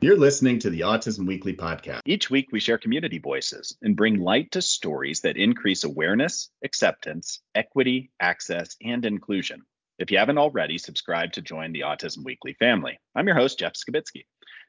You're 0.00 0.16
listening 0.16 0.58
to 0.60 0.70
the 0.70 0.80
Autism 0.80 1.26
Weekly 1.26 1.54
podcast. 1.54 2.00
Each 2.06 2.30
week, 2.30 2.48
we 2.50 2.60
share 2.60 2.78
community 2.78 3.18
voices 3.18 3.76
and 3.82 3.94
bring 3.94 4.20
light 4.20 4.52
to 4.52 4.62
stories 4.62 5.20
that 5.20 5.36
increase 5.36 5.84
awareness, 5.84 6.48
acceptance, 6.64 7.40
equity, 7.54 8.10
access, 8.20 8.76
and 8.82 9.04
inclusion. 9.04 9.62
If 9.98 10.10
you 10.10 10.16
haven't 10.16 10.38
already, 10.38 10.78
subscribe 10.78 11.32
to 11.32 11.42
join 11.42 11.72
the 11.72 11.80
Autism 11.80 12.24
Weekly 12.24 12.54
family. 12.54 12.98
I'm 13.14 13.26
your 13.26 13.36
host, 13.36 13.58
Jeff 13.58 13.74
Skibitsky. 13.74 14.24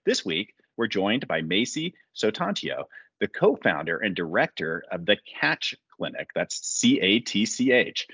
This 0.06 0.26
week, 0.26 0.54
we're 0.76 0.88
joined 0.88 1.26
by 1.26 1.42
Maisie 1.42 1.94
Soetantyo, 2.16 2.84
the 3.22 3.30
co 3.30 3.56
founder 3.56 3.98
and 3.98 4.14
director 4.14 4.84
of 4.92 5.06
the 5.06 5.16
Catch 5.40 5.74
Clinic. 5.96 6.32
That's 6.36 6.68
C 6.68 7.00
A 7.00 7.20
T 7.20 7.46
C 7.46 7.72
H. 7.72 8.08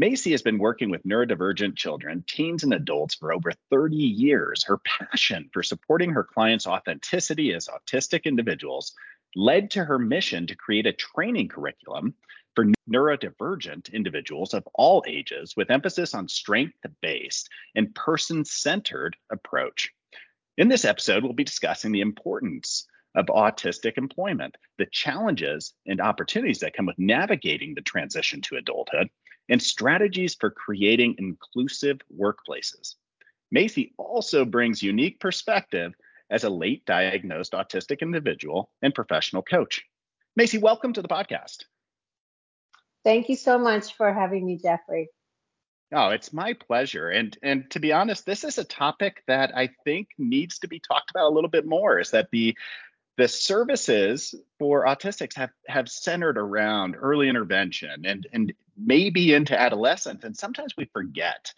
Maisie 0.00 0.30
has 0.30 0.40
been 0.40 0.56
working 0.56 0.88
with 0.88 1.04
neurodivergent 1.04 1.76
children, 1.76 2.24
teens, 2.26 2.64
and 2.64 2.72
adults 2.72 3.16
for 3.16 3.34
over 3.34 3.52
30 3.68 3.96
years. 3.96 4.64
Her 4.64 4.78
passion 4.78 5.50
for 5.52 5.62
supporting 5.62 6.12
her 6.12 6.24
clients' 6.24 6.66
authenticity 6.66 7.52
as 7.52 7.68
autistic 7.68 8.24
individuals 8.24 8.94
led 9.36 9.72
to 9.72 9.84
her 9.84 9.98
mission 9.98 10.46
to 10.46 10.56
create 10.56 10.86
a 10.86 10.94
training 10.94 11.48
curriculum 11.48 12.14
for 12.54 12.64
neurodivergent 12.90 13.92
individuals 13.92 14.54
of 14.54 14.66
all 14.72 15.04
ages 15.06 15.52
with 15.54 15.70
emphasis 15.70 16.14
on 16.14 16.28
strength 16.28 16.78
based 17.02 17.50
and 17.74 17.94
person 17.94 18.42
centered 18.46 19.18
approach. 19.30 19.90
In 20.56 20.68
this 20.68 20.86
episode, 20.86 21.24
we'll 21.24 21.34
be 21.34 21.44
discussing 21.44 21.92
the 21.92 22.00
importance 22.00 22.86
of 23.14 23.26
autistic 23.26 23.98
employment, 23.98 24.56
the 24.78 24.86
challenges 24.86 25.74
and 25.86 26.00
opportunities 26.00 26.60
that 26.60 26.72
come 26.72 26.86
with 26.86 26.98
navigating 26.98 27.74
the 27.74 27.82
transition 27.82 28.40
to 28.40 28.56
adulthood, 28.56 29.10
and 29.50 29.60
strategies 29.60 30.34
for 30.34 30.50
creating 30.50 31.16
inclusive 31.18 32.00
workplaces. 32.18 32.94
Maisie 33.50 33.92
also 33.98 34.44
brings 34.44 34.82
unique 34.82 35.18
perspective 35.20 35.92
as 36.30 36.44
a 36.44 36.50
late 36.50 36.86
diagnosed 36.86 37.52
autistic 37.52 38.00
individual 38.00 38.70
and 38.80 38.94
professional 38.94 39.42
coach. 39.42 39.82
Maisie, 40.36 40.58
welcome 40.58 40.92
to 40.92 41.02
the 41.02 41.08
podcast. 41.08 41.64
Thank 43.04 43.28
you 43.28 43.36
so 43.36 43.58
much 43.58 43.96
for 43.96 44.12
having 44.12 44.46
me, 44.46 44.56
Jeffrey. 44.56 45.08
Oh, 45.92 46.10
it's 46.10 46.32
my 46.32 46.52
pleasure. 46.52 47.08
And 47.08 47.36
and 47.42 47.68
to 47.72 47.80
be 47.80 47.92
honest, 47.92 48.24
this 48.24 48.44
is 48.44 48.58
a 48.58 48.64
topic 48.64 49.24
that 49.26 49.56
I 49.56 49.70
think 49.84 50.08
needs 50.18 50.60
to 50.60 50.68
be 50.68 50.78
talked 50.78 51.10
about 51.10 51.28
a 51.28 51.34
little 51.34 51.50
bit 51.50 51.66
more. 51.66 51.98
Is 51.98 52.12
that 52.12 52.30
the 52.30 52.56
the 53.16 53.28
services 53.28 54.34
for 54.58 54.86
autistics 54.86 55.34
have 55.36 55.50
have 55.68 55.88
centered 55.88 56.38
around 56.38 56.96
early 56.98 57.28
intervention 57.28 58.04
and 58.04 58.26
and 58.32 58.52
maybe 58.76 59.34
into 59.34 59.58
adolescence 59.58 60.24
and 60.24 60.36
sometimes 60.36 60.74
we 60.76 60.86
forget 60.92 61.52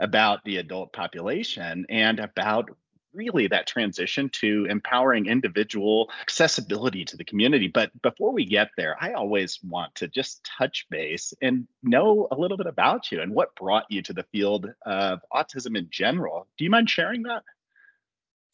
about 0.00 0.44
the 0.44 0.56
adult 0.58 0.92
population 0.92 1.86
and 1.88 2.18
about 2.18 2.70
really 3.16 3.48
that 3.48 3.66
transition 3.66 4.28
to 4.28 4.66
empowering 4.68 5.26
individual 5.26 6.10
accessibility 6.20 7.04
to 7.06 7.16
the 7.16 7.24
community. 7.24 7.66
But 7.66 7.90
before 8.02 8.32
we 8.32 8.44
get 8.44 8.68
there, 8.76 8.96
I 9.00 9.14
always 9.14 9.58
want 9.66 9.94
to 9.96 10.08
just 10.08 10.44
touch 10.58 10.86
base 10.90 11.32
and 11.40 11.66
know 11.82 12.28
a 12.30 12.36
little 12.36 12.58
bit 12.58 12.66
about 12.66 13.10
you 13.10 13.22
and 13.22 13.34
what 13.34 13.56
brought 13.56 13.86
you 13.88 14.02
to 14.02 14.12
the 14.12 14.26
field 14.32 14.70
of 14.84 15.20
autism 15.32 15.76
in 15.76 15.88
general. 15.90 16.46
Do 16.58 16.64
you 16.64 16.70
mind 16.70 16.90
sharing 16.90 17.22
that? 17.24 17.42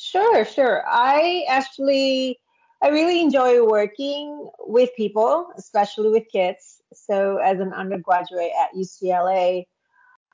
Sure, 0.03 0.45
sure. 0.45 0.83
I 0.89 1.45
actually 1.49 2.41
I 2.83 2.89
really 2.89 3.21
enjoy 3.21 3.65
working 3.65 4.51
with 4.67 4.91
people, 4.97 5.53
especially 5.57 6.11
with 6.11 6.25
kids. 6.33 6.83
So 6.93 7.37
as 7.37 7.61
an 7.61 7.73
undergraduate 7.73 8.51
at 8.61 8.75
UCLA, 8.77 9.67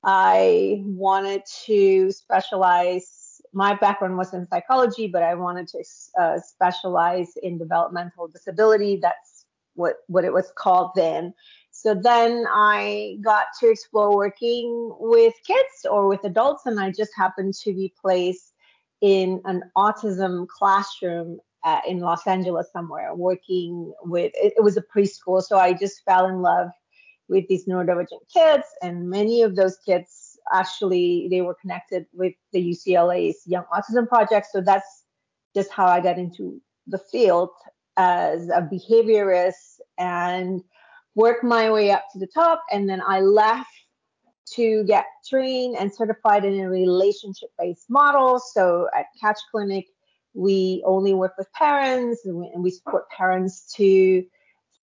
I 0.03 0.83
wanted 0.87 1.43
to 1.67 2.11
specialize. 2.13 3.43
My 3.53 3.75
background 3.75 4.17
was 4.17 4.33
in 4.33 4.49
psychology, 4.49 5.07
but 5.07 5.23
I 5.23 5.35
wanted 5.35 5.69
to 5.69 5.85
uh, 6.19 6.41
specialize 6.41 7.37
in 7.43 7.59
developmental 7.59 8.29
disability. 8.29 8.97
That's 9.03 9.45
what 9.75 9.97
what 10.07 10.25
it 10.25 10.33
was 10.33 10.51
called 10.57 10.93
then. 10.97 11.35
So 11.73 11.95
then 11.95 12.47
I 12.51 13.19
got 13.23 13.49
to 13.61 13.71
explore 13.71 14.17
working 14.17 14.95
with 14.99 15.35
kids 15.47 15.85
or 15.91 16.09
with 16.09 16.25
adults, 16.25 16.65
and 16.65 16.81
I 16.81 16.91
just 16.91 17.13
happened 17.15 17.53
to 17.65 17.75
be 17.75 17.93
placed 18.01 18.55
in 19.01 19.41
an 19.45 19.63
autism 19.77 20.47
classroom 20.49 21.39
uh, 21.65 21.81
in 21.87 22.01
Los 22.01 22.27
Angeles 22.27 22.69
somewhere, 22.73 23.15
working 23.15 23.93
with 24.03 24.33
it, 24.35 24.55
it 24.57 24.63
was 24.63 24.77
a 24.77 24.83
preschool. 24.83 25.43
So 25.43 25.59
I 25.59 25.73
just 25.73 26.03
fell 26.05 26.27
in 26.27 26.43
love 26.43 26.69
with 27.29 27.47
these 27.49 27.67
neurodivergent 27.67 28.27
kids, 28.33 28.65
and 28.83 29.11
many 29.11 29.43
of 29.43 29.57
those 29.57 29.77
kids 29.85 30.39
actually 30.53 31.29
they 31.31 31.43
were 31.43 31.55
connected 31.61 32.07
with 32.13 32.33
the 32.53 32.71
UCLA's 32.71 33.43
Young 33.47 33.65
Autism 33.73 34.09
Project. 34.09 34.47
So 34.51 34.61
that's 34.61 35.05
just 35.55 35.71
how 35.71 35.87
I 35.87 36.01
got 36.01 36.19
into 36.19 36.61
the 36.87 36.99
field 36.99 37.51
as 37.97 38.49
a 38.49 38.63
behaviorist 38.63 39.81
and 39.99 40.63
worked 41.15 41.45
my 41.45 41.71
way 41.71 41.91
up 41.91 42.05
to 42.13 42.19
the 42.19 42.29
top. 42.29 42.63
And 42.71 42.89
then 42.89 43.03
I 43.07 43.21
left 43.21 43.69
to 44.55 44.85
get 44.85 45.07
trained 45.29 45.77
and 45.79 45.93
certified 45.93 46.45
in 46.45 46.61
a 46.61 46.69
relationship 46.69 47.51
based 47.59 47.89
model. 47.89 48.39
So 48.39 48.89
at 48.97 49.07
Catch 49.21 49.39
Clinic, 49.51 49.87
we 50.35 50.83
only 50.87 51.15
work 51.15 51.35
with 51.37 51.53
parents 51.53 52.25
and 52.25 52.37
we, 52.37 52.51
and 52.55 52.63
we 52.63 52.71
support 52.71 53.09
parents 53.11 53.73
to 53.75 54.25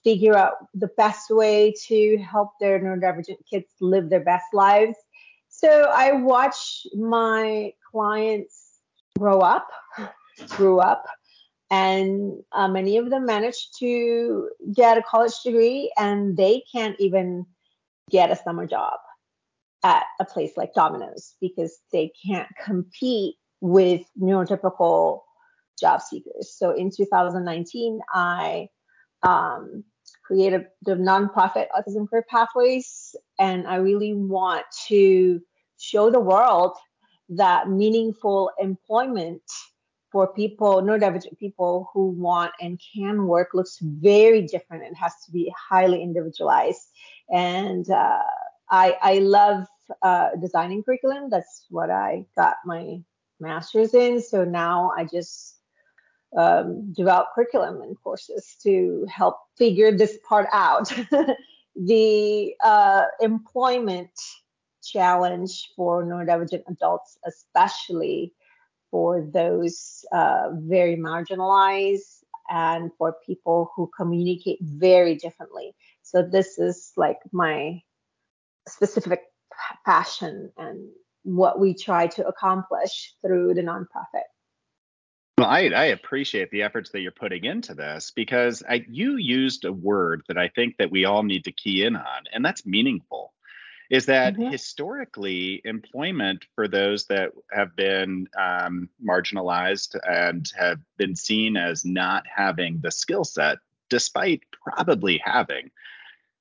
figure 0.03 0.35
out 0.35 0.53
the 0.73 0.89
best 0.97 1.29
way 1.29 1.73
to 1.87 2.17
help 2.17 2.51
their 2.59 2.79
neurodivergent 2.79 3.37
kids 3.49 3.67
live 3.81 4.09
their 4.09 4.23
best 4.23 4.45
lives. 4.53 4.95
So 5.47 5.69
I 5.93 6.11
watch 6.11 6.85
my 6.95 7.73
clients 7.91 8.79
grow 9.17 9.39
up, 9.39 9.67
grew 10.49 10.79
up, 10.79 11.05
and 11.71 12.43
uh, 12.51 12.67
many 12.67 12.97
of 12.97 13.09
them 13.09 13.25
managed 13.25 13.79
to 13.79 14.49
get 14.73 14.97
a 14.97 15.01
college 15.01 15.33
degree 15.43 15.91
and 15.97 16.37
they 16.37 16.63
can't 16.71 16.95
even 16.99 17.45
get 18.11 18.29
a 18.29 18.35
summer 18.35 18.67
job 18.67 18.99
at 19.85 20.03
a 20.19 20.25
place 20.25 20.57
like 20.57 20.73
Domino's 20.73 21.35
because 21.39 21.77
they 21.91 22.11
can't 22.25 22.49
compete 22.65 23.35
with 23.61 24.01
neurotypical 24.19 25.19
job 25.79 26.01
seekers. 26.01 26.51
So 26.57 26.71
in 26.71 26.89
2019, 26.89 27.99
I 28.11 28.67
um, 29.21 29.83
created 30.23 30.65
the 30.81 30.95
nonprofit 30.95 31.67
Autism 31.77 32.09
Career 32.09 32.25
Pathways, 32.27 33.15
and 33.37 33.67
I 33.67 33.75
really 33.75 34.15
want 34.15 34.65
to 34.87 35.39
show 35.77 36.09
the 36.09 36.19
world 36.19 36.75
that 37.29 37.69
meaningful 37.69 38.49
employment 38.59 39.43
for 40.11 40.33
people, 40.33 40.81
neurodivergent 40.81 41.37
people 41.37 41.89
who 41.93 42.09
want 42.09 42.51
and 42.59 42.81
can 42.95 43.27
work 43.27 43.49
looks 43.53 43.77
very 43.81 44.41
different. 44.41 44.83
It 44.83 44.95
has 44.95 45.13
to 45.25 45.31
be 45.31 45.53
highly 45.69 46.01
individualized. 46.01 46.81
And 47.29 47.87
uh, 47.89 48.19
I, 48.69 48.95
I 49.01 49.19
love 49.19 49.65
uh, 50.01 50.29
designing 50.41 50.83
curriculum. 50.83 51.29
That's 51.29 51.65
what 51.69 51.89
I 51.89 52.25
got 52.35 52.57
my 52.65 53.01
master's 53.39 53.93
in. 53.93 54.21
So 54.21 54.43
now 54.43 54.91
I 54.97 55.05
just 55.05 55.59
um, 56.37 56.91
develop 56.93 57.27
curriculum 57.33 57.81
and 57.81 57.95
courses 58.01 58.55
to 58.63 59.05
help 59.09 59.37
figure 59.57 59.95
this 59.95 60.17
part 60.27 60.47
out. 60.51 60.91
the 61.75 62.53
uh, 62.63 63.03
employment 63.21 64.11
challenge 64.83 65.71
for 65.75 66.03
neurodivergent 66.03 66.63
adults, 66.67 67.17
especially 67.25 68.33
for 68.91 69.21
those 69.21 70.05
uh, 70.11 70.49
very 70.53 70.95
marginalized 70.95 72.23
and 72.49 72.91
for 72.97 73.15
people 73.25 73.71
who 73.75 73.89
communicate 73.97 74.59
very 74.61 75.15
differently. 75.15 75.73
So 76.03 76.21
this 76.21 76.59
is 76.59 76.91
like 76.95 77.19
my 77.31 77.81
specific 78.67 79.21
passion 79.85 80.51
and 80.57 80.89
what 81.23 81.59
we 81.59 81.73
try 81.73 82.07
to 82.07 82.27
accomplish 82.27 83.13
through 83.21 83.53
the 83.53 83.61
nonprofit. 83.61 84.25
Well, 85.37 85.49
I, 85.49 85.63
I 85.67 85.85
appreciate 85.85 86.49
the 86.49 86.61
efforts 86.61 86.91
that 86.91 87.01
you're 87.01 87.11
putting 87.11 87.43
into 87.43 87.73
this 87.73 88.11
because 88.15 88.63
I, 88.67 88.85
you 88.87 89.17
used 89.17 89.65
a 89.65 89.73
word 89.73 90.23
that 90.27 90.37
I 90.37 90.47
think 90.47 90.77
that 90.77 90.91
we 90.91 91.03
all 91.03 91.23
need 91.23 91.43
to 91.45 91.51
key 91.51 91.83
in 91.83 91.95
on, 91.97 92.23
and 92.31 92.45
that's 92.45 92.65
meaningful. 92.65 93.33
Is 93.89 94.05
that 94.05 94.33
mm-hmm. 94.33 94.51
historically 94.51 95.61
employment 95.63 96.45
for 96.55 96.67
those 96.67 97.05
that 97.07 97.31
have 97.51 97.75
been 97.75 98.27
um, 98.39 98.89
marginalized 99.05 99.95
and 100.03 100.49
have 100.57 100.79
been 100.97 101.15
seen 101.15 101.57
as 101.57 101.85
not 101.85 102.23
having 102.33 102.79
the 102.81 102.91
skill 102.91 103.25
set, 103.25 103.57
despite 103.89 104.41
probably 104.63 105.21
having 105.23 105.69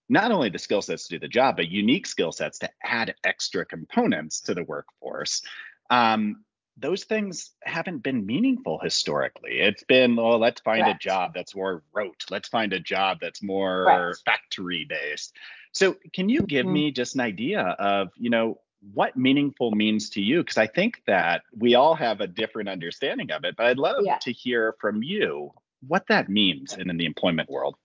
not 0.08 0.30
only 0.30 0.50
the 0.50 0.58
skill 0.58 0.82
sets 0.82 1.08
to 1.08 1.14
do 1.14 1.18
the 1.18 1.28
job, 1.28 1.56
but 1.56 1.68
unique 1.68 2.06
skill 2.06 2.32
sets 2.32 2.58
to 2.58 2.70
add 2.82 3.14
extra 3.24 3.64
components 3.64 4.40
to 4.42 4.54
the 4.54 4.64
workforce. 4.64 5.42
Um, 5.90 6.44
those 6.76 7.04
things 7.04 7.52
haven't 7.62 8.02
been 8.02 8.26
meaningful 8.26 8.80
historically. 8.82 9.60
It's 9.60 9.84
been, 9.84 10.16
well, 10.16 10.38
let's 10.38 10.60
find 10.60 10.86
a 10.88 10.94
job 10.94 11.32
that's 11.34 11.54
more 11.54 11.84
rote. 11.92 12.24
Let's 12.30 12.48
find 12.48 12.72
a 12.72 12.80
job 12.80 13.18
that's 13.20 13.42
more 13.42 14.14
factory 14.24 14.84
based. 14.88 15.36
So, 15.72 15.96
can 16.12 16.28
you 16.28 16.40
give 16.40 16.66
mm-hmm. 16.66 16.74
me 16.74 16.90
just 16.90 17.14
an 17.14 17.20
idea 17.20 17.60
of, 17.62 18.08
you 18.16 18.30
know, 18.30 18.58
what 18.92 19.16
meaningful 19.16 19.70
means 19.70 20.10
to 20.10 20.20
you 20.20 20.42
because 20.42 20.58
I 20.58 20.66
think 20.66 21.02
that 21.06 21.42
we 21.56 21.74
all 21.74 21.94
have 21.94 22.20
a 22.20 22.26
different 22.26 22.68
understanding 22.68 23.30
of 23.30 23.44
it, 23.44 23.56
but 23.56 23.66
I'd 23.66 23.78
love 23.78 24.02
yeah. 24.04 24.18
to 24.18 24.32
hear 24.32 24.74
from 24.80 25.02
you 25.02 25.52
what 25.86 26.06
that 26.08 26.28
means 26.28 26.74
in, 26.74 26.90
in 26.90 26.96
the 26.96 27.06
employment 27.06 27.48
world. 27.48 27.76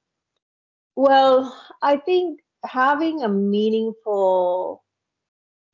Well, 0.96 1.56
I 1.82 1.98
think 1.98 2.42
having 2.66 3.24
a 3.24 3.30
meaningful 3.30 4.84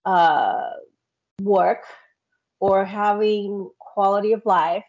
uh, 0.06 0.70
work 1.42 1.84
or 2.60 2.86
having 2.86 3.70
quality 3.80 4.34
of 4.34 4.46
life 4.46 4.86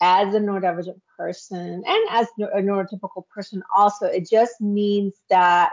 as 0.00 0.34
a 0.34 0.40
neurodivergent 0.40 1.00
person 1.16 1.82
and 1.86 2.08
as 2.10 2.26
a 2.38 2.60
neurotypical 2.62 3.26
person 3.28 3.62
also 3.76 4.06
it 4.06 4.28
just 4.28 4.60
means 4.60 5.14
that 5.28 5.72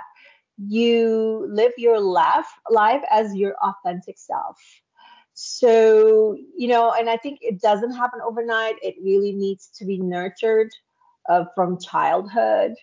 you 0.58 1.48
live 1.50 1.72
your 1.78 2.00
life 2.00 2.48
life 2.70 3.02
as 3.12 3.36
your 3.36 3.56
authentic 3.64 4.18
self. 4.18 4.58
So 5.34 6.36
you 6.58 6.68
know 6.68 6.92
and 6.92 7.10
i 7.10 7.18
think 7.18 7.40
it 7.42 7.62
doesn't 7.62 7.94
happen 7.94 8.20
overnight. 8.26 8.76
It 8.82 8.96
really 9.04 9.34
needs 9.34 9.70
to 9.78 9.86
be 9.86 10.00
nurtured 10.00 10.70
uh, 11.30 11.46
from 11.56 11.80
childhood 11.80 12.74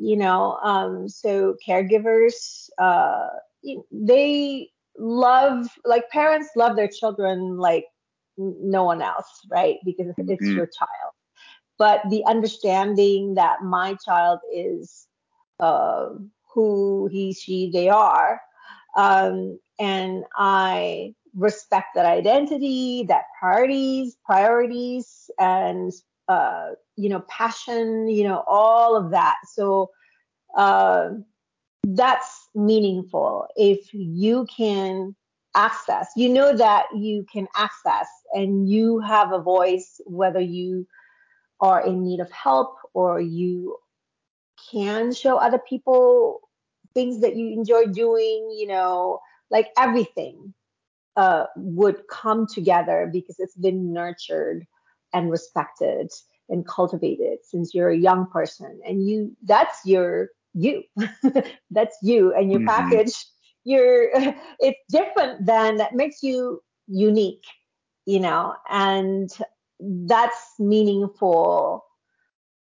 you 0.00 0.16
know 0.16 0.58
um, 0.62 1.08
so 1.08 1.56
caregivers 1.66 2.70
uh, 2.78 3.26
they 3.90 4.70
love 4.96 5.66
like 5.84 6.08
parents 6.10 6.48
love 6.56 6.76
their 6.76 6.88
children 6.88 7.56
like 7.58 7.84
no 8.36 8.84
one 8.84 9.02
else 9.02 9.40
right 9.50 9.76
because 9.84 10.06
mm-hmm. 10.18 10.30
it's 10.30 10.46
your 10.46 10.66
child 10.66 11.12
but 11.78 12.00
the 12.10 12.24
understanding 12.26 13.34
that 13.34 13.62
my 13.62 13.96
child 14.04 14.40
is 14.52 15.06
uh, 15.60 16.08
who 16.52 17.08
he 17.10 17.32
she 17.32 17.70
they 17.72 17.88
are 17.88 18.40
um, 18.96 19.58
and 19.78 20.24
i 20.36 21.12
respect 21.36 21.88
that 21.94 22.06
identity 22.06 23.04
that 23.08 23.24
priorities 23.38 24.16
priorities 24.24 25.30
and 25.38 25.92
uh, 26.28 26.70
you 26.96 27.08
know 27.08 27.20
passion 27.28 28.08
you 28.08 28.24
know 28.24 28.44
all 28.46 28.96
of 28.96 29.10
that. 29.10 29.36
So 29.52 29.90
uh, 30.56 31.10
that's 31.84 32.48
meaningful. 32.54 33.46
If 33.56 33.92
you 33.92 34.46
can 34.54 35.14
access 35.54 36.10
you 36.14 36.28
know 36.28 36.54
that 36.56 36.84
you 36.94 37.24
can 37.32 37.48
access 37.56 38.06
and 38.32 38.68
you 38.68 39.00
have 39.00 39.32
a 39.32 39.40
voice 39.40 40.00
whether 40.06 40.40
you 40.40 40.86
are 41.60 41.84
in 41.84 42.04
need 42.04 42.20
of 42.20 42.30
help 42.30 42.76
or 42.94 43.20
you 43.20 43.76
can 44.70 45.12
show 45.12 45.36
other 45.36 45.58
people 45.68 46.40
things 46.94 47.20
that 47.20 47.34
you 47.34 47.52
enjoy 47.52 47.86
doing 47.86 48.54
you 48.56 48.66
know 48.66 49.18
like 49.50 49.68
everything 49.78 50.52
uh, 51.16 51.46
would 51.56 52.06
come 52.08 52.46
together 52.46 53.10
because 53.12 53.36
it's 53.40 53.56
been 53.56 53.92
nurtured 53.92 54.64
and 55.12 55.30
respected 55.30 56.10
and 56.48 56.66
cultivated 56.66 57.38
since 57.42 57.74
you're 57.74 57.90
a 57.90 57.98
young 57.98 58.26
person. 58.30 58.80
And 58.86 59.06
you 59.08 59.36
that's 59.44 59.78
your 59.84 60.30
you. 60.54 60.82
That's 61.70 61.96
you 62.02 62.34
and 62.34 62.50
your 62.50 62.60
mm-hmm. 62.60 62.68
package. 62.68 63.14
You're 63.64 64.08
it's 64.58 64.78
different 64.90 65.44
than 65.44 65.76
that 65.76 65.94
makes 65.94 66.22
you 66.22 66.62
unique 66.88 67.44
you 68.08 68.18
know 68.18 68.54
and 68.70 69.30
that's 70.06 70.54
meaningful 70.58 71.84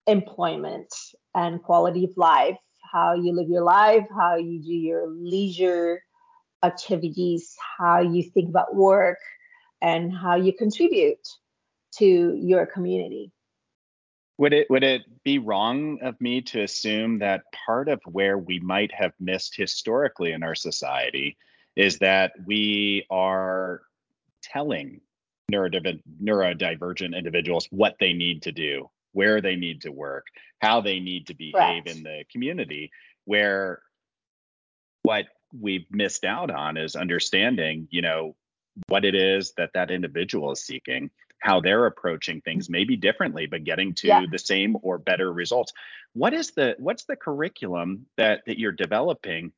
employment 0.08 0.88
and 1.36 1.62
quality 1.62 2.06
of 2.06 2.12
life 2.16 2.58
how 2.92 3.14
you 3.14 3.34
live 3.34 3.50
your 3.50 3.64
life 3.64 4.06
how 4.18 4.36
you 4.36 4.62
do 4.64 4.74
your 4.74 5.08
leisure 5.10 6.02
activities 6.64 7.56
how 7.78 8.00
you 8.00 8.24
think 8.24 8.48
about 8.48 8.74
work 8.74 9.18
and 9.82 10.14
how 10.16 10.36
you 10.36 10.54
contribute 10.54 11.28
to 11.98 12.36
your 12.36 12.66
community? 12.66 13.32
Would 14.38 14.54
it 14.54 14.68
would 14.70 14.84
it 14.84 15.04
be 15.24 15.38
wrong 15.38 16.00
of 16.02 16.20
me 16.20 16.42
to 16.42 16.64
assume 16.64 17.20
that 17.20 17.44
part 17.66 17.88
of 17.88 18.02
where 18.06 18.38
we 18.38 18.60
might 18.60 18.92
have 18.94 19.14
missed 19.20 19.56
historically 19.56 20.32
in 20.32 20.44
our 20.44 20.56
society 20.56 21.38
is 21.76 22.00
that 22.00 22.34
we 22.46 23.06
are 23.10 23.82
telling 24.42 25.02
neurodiv- 25.52 26.02
neurodivergent 26.22 27.16
individuals 27.16 27.68
what 27.70 27.96
they 28.00 28.14
need 28.14 28.42
to 28.44 28.52
do, 28.52 28.90
where 29.12 29.40
they 29.40 29.56
need 29.56 29.82
to 29.82 29.92
work, 29.92 30.26
how 30.60 30.82
they 30.82 31.00
need 31.00 31.28
to 31.28 31.36
behave 31.36 31.86
in 31.86 32.04
the 32.04 32.24
community, 32.32 32.92
where 33.26 33.82
what 35.04 35.26
we've 35.60 35.86
missed 35.92 36.24
out 36.24 36.50
on 36.50 36.78
is 36.78 36.96
understanding, 36.96 37.88
you 37.92 38.02
know, 38.02 38.36
what 38.88 39.06
it 39.06 39.14
is 39.14 39.54
that 39.58 39.70
that 39.74 39.92
individual 39.92 40.52
is 40.52 40.66
seeking 40.66 41.12
how 41.44 41.60
they're 41.60 41.86
approaching 41.86 42.40
things 42.40 42.70
maybe 42.70 42.96
differently 42.96 43.46
but 43.46 43.66
getting 43.66 43.94
to 43.94 44.08
yeah. 44.08 44.24
the 44.32 44.40
same 44.40 44.78
or 44.82 44.98
better 44.98 45.32
results. 45.32 45.74
What 46.14 46.34
is 46.34 46.52
the 46.52 46.76
what's 46.80 47.04
the 47.04 47.18
curriculum 47.18 48.06
that 48.16 48.44
that 48.48 48.58
you're 48.58 48.72
developing? 48.72 49.52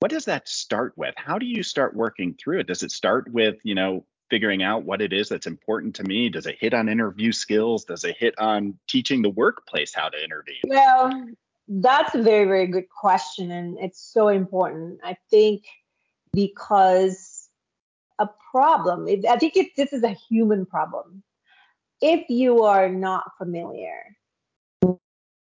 What 0.00 0.10
does 0.10 0.24
that 0.24 0.48
start 0.48 0.92
with? 0.96 1.14
How 1.16 1.38
do 1.38 1.46
you 1.46 1.62
start 1.62 1.94
working 1.94 2.34
through 2.34 2.60
it? 2.60 2.66
Does 2.66 2.82
it 2.82 2.90
start 2.90 3.30
with 3.32 3.56
you 3.62 3.76
know 3.76 4.04
figuring 4.28 4.62
out 4.62 4.82
what 4.82 5.00
it 5.00 5.12
is 5.12 5.28
that's 5.28 5.46
important 5.46 5.94
to 5.96 6.04
me? 6.04 6.30
Does 6.30 6.46
it 6.46 6.56
hit 6.58 6.74
on 6.74 6.88
interview 6.88 7.30
skills? 7.30 7.84
Does 7.84 8.02
it 8.02 8.16
hit 8.18 8.36
on 8.38 8.76
teaching 8.88 9.22
the 9.22 9.30
workplace 9.30 9.94
how 9.94 10.08
to 10.08 10.22
intervene? 10.22 10.62
Well 10.66 11.28
that's 11.68 12.16
a 12.16 12.22
very 12.22 12.46
very 12.46 12.66
good 12.66 12.88
question 12.88 13.52
and 13.52 13.78
it's 13.78 14.00
so 14.00 14.28
important. 14.28 14.98
I 15.04 15.16
think 15.30 15.62
because 16.32 17.29
a 18.20 18.28
problem. 18.52 19.08
I 19.28 19.38
think 19.38 19.56
it, 19.56 19.68
this 19.76 19.92
is 19.92 20.04
a 20.04 20.10
human 20.10 20.66
problem. 20.66 21.22
If 22.00 22.30
you 22.30 22.62
are 22.62 22.88
not 22.88 23.32
familiar 23.38 24.16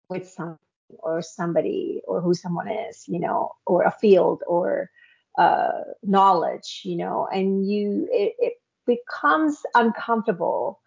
with 0.08 0.28
something 0.28 0.58
or 0.98 1.22
somebody 1.22 2.02
or 2.06 2.20
who 2.20 2.34
someone 2.34 2.68
is, 2.68 3.04
you 3.06 3.20
know, 3.20 3.52
or 3.66 3.84
a 3.84 3.92
field 3.92 4.42
or 4.46 4.90
uh, 5.38 5.82
knowledge, 6.02 6.82
you 6.84 6.96
know, 6.96 7.28
and 7.32 7.66
you 7.66 8.08
it, 8.10 8.34
it 8.38 8.54
becomes 8.86 9.58
uncomfortable 9.74 10.80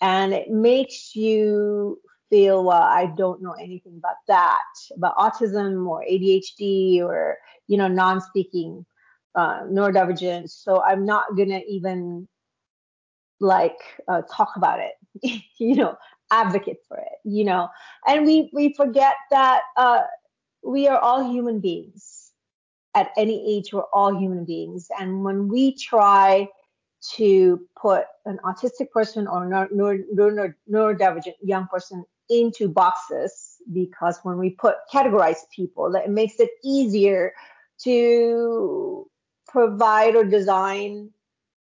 and 0.00 0.32
it 0.32 0.50
makes 0.50 1.14
you 1.14 2.00
feel 2.30 2.64
well 2.64 2.82
i 2.82 3.06
don't 3.16 3.42
know 3.42 3.52
anything 3.52 3.94
about 3.98 4.16
that 4.28 4.62
about 4.96 5.16
autism 5.16 5.86
or 5.86 6.04
adhd 6.08 7.00
or 7.00 7.36
you 7.66 7.76
know 7.76 7.88
non-speaking 7.88 8.86
uh, 9.34 9.62
neurodivergent, 9.62 10.50
so 10.50 10.82
I'm 10.82 11.04
not 11.04 11.36
gonna 11.36 11.60
even 11.68 12.28
like 13.40 13.78
uh, 14.08 14.22
talk 14.30 14.52
about 14.56 14.80
it, 14.80 15.42
you 15.58 15.74
know, 15.74 15.96
advocate 16.30 16.78
for 16.88 16.98
it, 16.98 17.18
you 17.24 17.44
know. 17.44 17.68
And 18.06 18.26
we 18.26 18.50
we 18.52 18.74
forget 18.74 19.14
that 19.30 19.62
uh, 19.76 20.02
we 20.62 20.88
are 20.88 20.98
all 20.98 21.30
human 21.30 21.60
beings. 21.60 22.32
At 22.96 23.10
any 23.16 23.56
age, 23.56 23.72
we're 23.72 23.84
all 23.92 24.18
human 24.18 24.44
beings, 24.44 24.88
and 24.98 25.22
when 25.22 25.48
we 25.48 25.76
try 25.76 26.48
to 27.14 27.60
put 27.80 28.04
an 28.26 28.38
autistic 28.44 28.90
person 28.90 29.26
or 29.26 29.46
neuro, 29.46 29.98
neuro, 30.12 30.52
neurodivergent 30.70 31.34
young 31.42 31.66
person 31.68 32.04
into 32.28 32.68
boxes 32.68 33.56
because 33.72 34.18
when 34.22 34.38
we 34.38 34.50
put 34.50 34.76
categorize 34.92 35.38
people 35.54 35.90
that 35.90 36.04
it 36.04 36.10
makes 36.10 36.38
it 36.38 36.50
easier 36.64 37.32
to 37.82 39.09
provide 39.50 40.14
or 40.14 40.24
design 40.24 41.10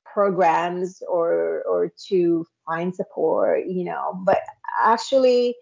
programs 0.05 1.03
or 1.09 1.63
or 1.63 1.91
to 2.09 2.47
find 2.67 2.95
support 2.95 3.65
you 3.67 3.85
know 3.85 4.21
but 4.25 4.41
actually 4.85 5.55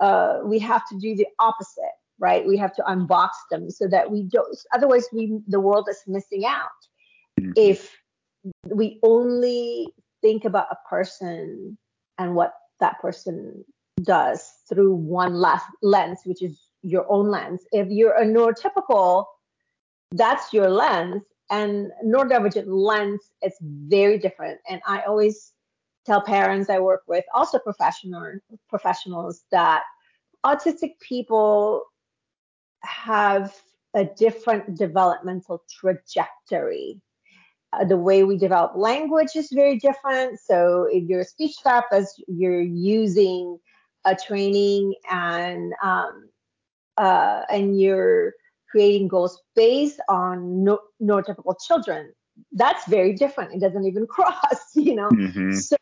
uh, 0.00 0.40
we 0.44 0.58
have 0.58 0.82
to 0.88 0.98
do 0.98 1.14
the 1.14 1.26
opposite 1.38 1.94
right? 2.18 2.46
We 2.46 2.56
have 2.58 2.74
to 2.76 2.82
unbox 2.82 3.30
them 3.50 3.70
so 3.70 3.88
that 3.88 4.10
we 4.10 4.22
don't 4.22 4.56
otherwise 4.72 5.08
we 5.12 5.38
the 5.48 5.60
world 5.60 5.88
is 5.90 6.02
missing 6.06 6.44
out. 6.46 6.70
Mm-hmm. 7.40 7.50
if 7.56 7.90
we 8.68 9.00
only 9.02 9.88
think 10.22 10.44
about 10.44 10.68
a 10.70 10.76
person 10.88 11.76
and 12.16 12.36
what 12.36 12.52
that 12.78 13.00
person 13.00 13.64
does 14.02 14.52
through 14.68 14.94
one 14.94 15.34
last 15.34 15.66
lens 15.82 16.20
which 16.24 16.42
is 16.42 16.56
your 16.82 17.10
own 17.10 17.28
lens. 17.28 17.62
If 17.72 17.88
you're 17.90 18.14
a 18.14 18.24
neurotypical 18.24 19.24
that's 20.12 20.52
your 20.52 20.70
lens 20.70 21.22
and 21.50 21.90
neurodivergent 22.04 22.66
lens 22.66 23.20
is 23.42 23.54
very 23.60 24.18
different. 24.18 24.58
And 24.68 24.80
I 24.86 25.02
always 25.02 25.52
tell 26.06 26.20
parents 26.20 26.70
I 26.70 26.78
work 26.78 27.02
with, 27.06 27.24
also 27.34 27.58
professional 27.58 28.38
professionals, 28.68 29.44
that 29.50 29.82
autistic 30.44 30.98
people 31.00 31.84
have 32.82 33.54
a 33.94 34.04
different 34.04 34.76
developmental 34.76 35.62
trajectory. 35.70 37.00
Uh, 37.72 37.84
the 37.84 37.96
way 37.96 38.24
we 38.24 38.36
develop 38.36 38.72
language 38.76 39.30
is 39.34 39.48
very 39.52 39.78
different. 39.78 40.38
So 40.40 40.86
if 40.90 41.04
you're 41.08 41.20
a 41.20 41.24
speech 41.24 41.56
therapist, 41.62 42.22
you're 42.28 42.60
using 42.60 43.58
a 44.04 44.14
training 44.14 44.94
and 45.10 45.72
um, 45.82 46.28
uh, 46.96 47.42
and 47.50 47.80
you're 47.80 48.34
creating 48.74 49.06
goals 49.06 49.40
based 49.54 50.00
on 50.08 50.64
no, 50.64 50.80
neurotypical 51.00 51.54
children. 51.64 52.12
that's 52.50 52.84
very 52.88 53.12
different. 53.12 53.54
It 53.54 53.60
doesn't 53.60 53.86
even 53.86 54.04
cross, 54.14 54.62
you 54.74 54.96
know. 54.96 55.08
Mm-hmm. 55.10 55.52
So 55.52 55.76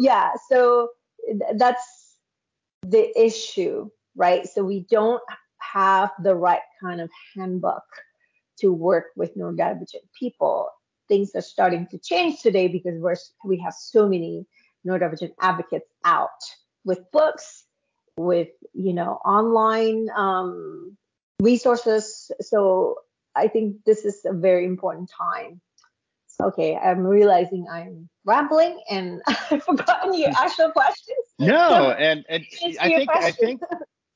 yeah, 0.00 0.32
so 0.50 0.88
that's 1.54 2.16
the 2.82 3.04
issue, 3.16 3.88
right? 4.16 4.48
So 4.48 4.64
we 4.64 4.80
don't 4.90 5.22
have 5.60 6.10
the 6.24 6.34
right 6.34 6.66
kind 6.82 7.00
of 7.00 7.08
handbook 7.36 7.84
to 8.58 8.72
work 8.72 9.06
with 9.14 9.36
neurodivergent 9.36 10.06
people. 10.18 10.68
Things 11.06 11.30
are 11.36 11.40
starting 11.40 11.86
to 11.92 11.98
change 11.98 12.42
today 12.42 12.66
because 12.66 12.96
we're 12.98 13.14
we 13.44 13.58
have 13.58 13.74
so 13.74 14.08
many 14.08 14.44
neurodivergent 14.84 15.34
advocates 15.40 15.88
out 16.04 16.42
with 16.84 16.98
books, 17.12 17.64
with 18.16 18.48
you 18.72 18.92
know 18.92 19.20
online 19.24 20.08
um, 20.16 20.96
resources. 21.40 22.30
So 22.40 22.96
I 23.34 23.48
think 23.48 23.84
this 23.84 24.04
is 24.04 24.24
a 24.24 24.32
very 24.32 24.64
important 24.64 25.10
time. 25.10 25.60
Okay, 26.40 26.76
I'm 26.76 27.06
realizing 27.06 27.66
I'm 27.70 28.08
rambling 28.24 28.80
and 28.90 29.22
I've 29.26 29.62
forgotten 29.62 30.14
your 30.14 30.30
actual 30.30 30.72
questions. 30.72 31.18
No, 31.38 31.92
and, 31.92 32.24
and 32.28 32.44
I 32.80 32.88
think 32.88 33.10
I 33.14 33.30
think 33.30 33.60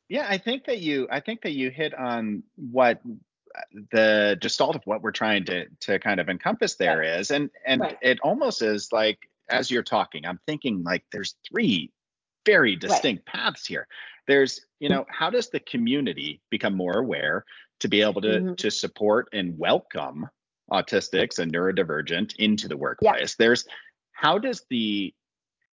yeah, 0.09 0.27
I 0.29 0.39
think 0.39 0.65
that 0.65 0.79
you 0.79 1.07
I 1.11 1.21
think 1.21 1.43
that 1.43 1.53
you 1.53 1.71
hit 1.71 1.95
on 1.95 2.43
what 2.57 3.01
the 3.93 4.37
gestalt 4.41 4.75
of 4.75 4.83
what 4.85 5.03
we're 5.03 5.13
trying 5.13 5.45
to 5.45 5.67
to 5.81 5.99
kind 6.01 6.19
of 6.19 6.29
encompass 6.29 6.75
there 6.75 6.99
right. 6.99 7.21
is, 7.21 7.31
and 7.31 7.51
and 7.67 7.83
right. 7.83 7.99
it 8.03 8.19
almost 8.21 8.63
is 8.63 8.93
like 8.93 9.19
as 9.49 9.71
you're 9.71 9.83
talking, 9.83 10.27
I'm 10.27 10.41
thinking 10.47 10.83
like 10.83 11.05
there's 11.13 11.37
three 11.49 11.93
very 12.45 12.77
distinct 12.77 13.29
right. 13.29 13.45
paths 13.45 13.67
here. 13.67 13.87
There's, 14.29 14.61
you 14.79 14.89
know, 14.89 15.07
how 15.09 15.31
does 15.31 15.49
the 15.49 15.59
community 15.59 16.41
become 16.51 16.75
more 16.75 16.99
aware 16.99 17.45
to 17.81 17.89
be 17.89 18.03
able 18.03 18.21
to 18.21 18.29
mm-hmm. 18.29 18.55
to 18.55 18.71
support 18.71 19.29
and 19.33 19.59
welcome 19.59 20.29
autistics 20.71 21.41
and 21.41 21.53
neurodivergent 21.53 22.37
into 22.37 22.69
the 22.69 22.77
workplace? 22.77 23.35
Yeah. 23.39 23.47
There's 23.47 23.65
how 24.13 24.39
does 24.39 24.65
the 24.71 25.13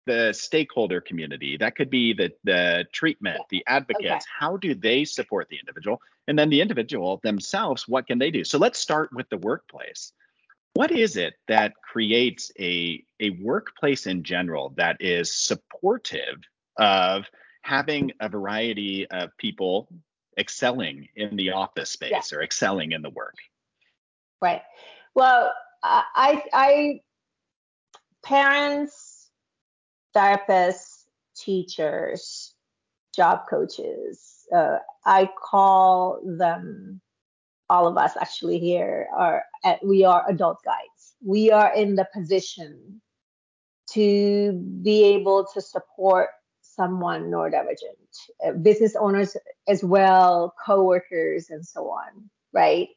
the 0.05 0.33
stakeholder 0.33 0.99
community 1.01 1.57
that 1.57 1.75
could 1.75 1.89
be 1.89 2.13
the 2.13 2.31
the 2.43 2.85
treatment 2.91 3.39
the 3.49 3.63
advocates 3.67 4.05
okay. 4.05 4.21
how 4.37 4.57
do 4.57 4.75
they 4.75 5.05
support 5.05 5.47
the 5.49 5.57
individual 5.57 6.01
and 6.27 6.37
then 6.37 6.49
the 6.49 6.59
individual 6.59 7.21
themselves 7.23 7.87
what 7.87 8.05
can 8.05 8.19
they 8.19 8.29
do 8.29 8.43
so 8.43 8.57
let's 8.57 8.79
start 8.79 9.09
with 9.13 9.29
the 9.29 9.37
workplace 9.37 10.11
what 10.73 10.91
is 10.91 11.15
it 11.15 11.35
that 11.47 11.73
creates 11.81 12.51
a 12.59 13.03
a 13.21 13.29
workplace 13.41 14.05
in 14.05 14.23
general 14.23 14.73
that 14.75 14.97
is 14.99 15.33
supportive 15.33 16.35
of 16.77 17.25
having 17.63 18.11
a 18.19 18.29
variety 18.29 19.07
of 19.09 19.35
people 19.37 19.87
excelling 20.37 21.07
in 21.15 21.35
the 21.35 21.51
office 21.51 21.89
space 21.91 22.11
yeah. 22.11 22.37
or 22.37 22.43
excelling 22.43 22.91
in 22.91 23.01
the 23.01 23.09
work. 23.09 23.35
Right. 24.41 24.61
Well, 25.15 25.51
I, 25.81 26.43
I, 26.53 27.01
parents, 28.23 29.29
therapists, 30.15 31.05
teachers, 31.35 32.53
job 33.15 33.41
coaches, 33.49 34.45
uh, 34.55 34.79
I 35.05 35.29
call 35.41 36.19
them, 36.25 36.99
all 37.69 37.87
of 37.87 37.97
us 37.97 38.13
actually 38.19 38.59
here 38.59 39.07
are, 39.15 39.43
we 39.83 40.03
are 40.03 40.25
adult 40.27 40.57
guides. 40.65 41.15
We 41.25 41.51
are 41.51 41.73
in 41.73 41.95
the 41.95 42.07
position 42.13 43.01
to 43.91 44.51
be 44.81 45.03
able 45.05 45.45
to 45.53 45.61
support 45.61 46.29
someone 46.75 47.31
neurodivergent, 47.31 48.29
uh, 48.45 48.51
business 48.51 48.95
owners 48.95 49.35
as 49.67 49.83
well, 49.83 50.53
coworkers, 50.65 51.49
and 51.49 51.65
so 51.65 51.89
on, 51.89 52.29
right? 52.53 52.89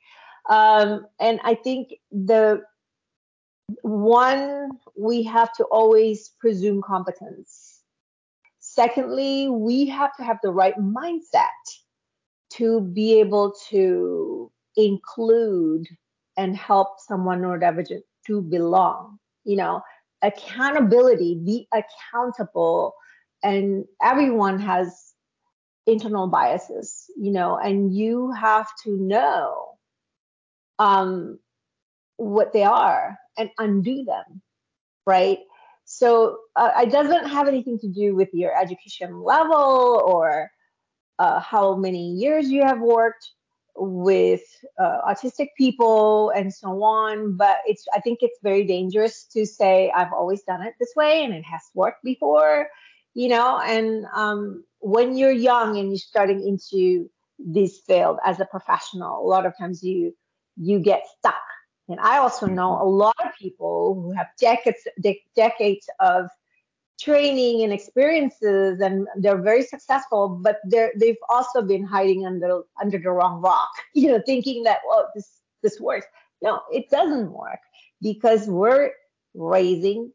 Um, 0.49 1.06
and 1.21 1.40
I 1.45 1.54
think 1.54 1.95
the 2.11 2.62
one, 3.83 4.71
we 4.97 5.23
have 5.25 5.52
to 5.54 5.64
always 5.64 6.30
presume 6.40 6.83
competence. 6.83 7.80
Secondly, 8.61 9.49
we 9.49 9.87
have 9.87 10.16
to 10.16 10.25
have 10.25 10.38
the 10.42 10.50
right 10.50 10.76
mindset 10.78 11.49
to 12.54 12.80
be 12.80 13.18
able 13.18 13.54
to 13.71 14.50
include 14.76 15.87
and 16.37 16.56
help 16.56 17.00
someone 17.00 17.40
neurodivergent 17.40 18.02
to 18.26 18.42
belong. 18.42 19.18
You 19.45 19.56
know, 19.56 19.83
accountability, 20.23 21.40
be 21.45 21.68
accountable 21.73 22.95
and 23.43 23.85
everyone 24.02 24.61
has 24.61 25.12
internal 25.87 26.26
biases, 26.26 27.05
you 27.16 27.31
know, 27.31 27.57
and 27.57 27.95
you 27.95 28.33
have 28.33 28.69
to 28.85 28.90
know 28.97 29.76
um, 30.78 31.38
what 32.16 32.52
they 32.52 32.64
are 32.64 33.19
and 33.38 33.50
undo 33.59 34.05
them, 34.05 34.43
right? 35.07 35.38
So 35.85 36.38
uh, 36.57 36.73
it 36.78 36.90
doesn't 36.90 37.28
have 37.28 37.47
anything 37.47 37.78
to 37.81 37.88
do 37.88 38.16
with 38.16 38.28
your 38.33 38.57
education 38.61 39.23
level 39.23 40.02
or 40.05 40.50
uh, 41.19 41.40
how 41.40 41.76
many 41.76 42.12
years 42.12 42.50
you 42.50 42.62
have 42.64 42.81
worked 42.81 43.31
with 43.76 44.43
uh, 44.81 45.00
autistic 45.09 45.49
people 45.57 46.31
and 46.31 46.52
so 46.52 46.83
on. 46.83 47.37
But 47.37 47.59
it's 47.66 47.85
I 47.95 48.00
think 48.00 48.19
it's 48.23 48.38
very 48.43 48.64
dangerous 48.64 49.25
to 49.33 49.47
say 49.47 49.93
I've 49.95 50.12
always 50.12 50.43
done 50.43 50.62
it 50.62 50.75
this 50.81 50.93
way 50.97 51.25
and 51.25 51.33
it 51.33 51.45
has 51.45 51.62
worked 51.75 52.02
before 52.02 52.69
you 53.16 53.28
know 53.28 53.58
and 53.61 54.04
um, 54.14 54.62
when 54.80 55.16
you're 55.16 55.32
young 55.50 55.78
and 55.78 55.88
you're 55.88 55.99
starting 55.99 56.46
into 56.46 57.11
this 57.38 57.80
field 57.80 58.18
as 58.25 58.38
a 58.38 58.44
professional 58.44 59.26
a 59.26 59.26
lot 59.26 59.46
of 59.46 59.56
times 59.58 59.82
you 59.82 60.14
you 60.56 60.78
get 60.78 61.02
stuck. 61.18 61.46
And 61.88 61.99
i 62.00 62.18
also 62.18 62.46
know 62.46 62.70
a 62.80 62.88
lot 63.04 63.16
of 63.25 63.30
people 63.38 64.00
who 64.00 64.12
have 64.12 64.28
decades 64.38 64.87
de- 65.00 65.25
decades 65.35 65.88
of 65.99 66.28
training 67.00 67.62
and 67.64 67.73
experiences 67.73 68.80
and 68.80 69.06
they're 69.16 69.42
very 69.50 69.62
successful 69.62 70.28
but 70.46 70.56
they're 70.64 70.92
they've 71.00 71.25
also 71.28 71.62
been 71.62 71.85
hiding 71.85 72.26
under 72.26 72.62
under 72.82 72.99
the 72.99 73.11
wrong 73.11 73.40
rock 73.40 73.73
you 73.94 74.08
know 74.08 74.20
thinking 74.26 74.62
that 74.64 74.80
well 74.88 75.08
this 75.14 75.40
this 75.62 75.80
works. 75.80 76.06
No 76.42 76.61
it 76.70 76.90
doesn't 76.90 77.32
work 77.32 77.61
because 78.02 78.46
we're 78.46 78.90
raising 79.35 80.12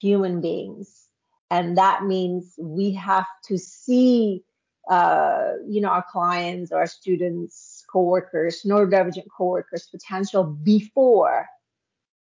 human 0.00 0.40
beings 0.40 1.09
and 1.50 1.76
that 1.76 2.04
means 2.04 2.54
we 2.58 2.92
have 2.92 3.26
to 3.44 3.58
see 3.58 4.44
uh, 4.88 5.52
you 5.68 5.80
know 5.80 5.88
our 5.88 6.04
clients 6.10 6.72
our 6.72 6.86
students 6.86 7.84
coworkers 7.92 8.62
neurodivergent 8.64 9.26
coworkers 9.36 9.88
potential 9.90 10.44
before 10.44 11.46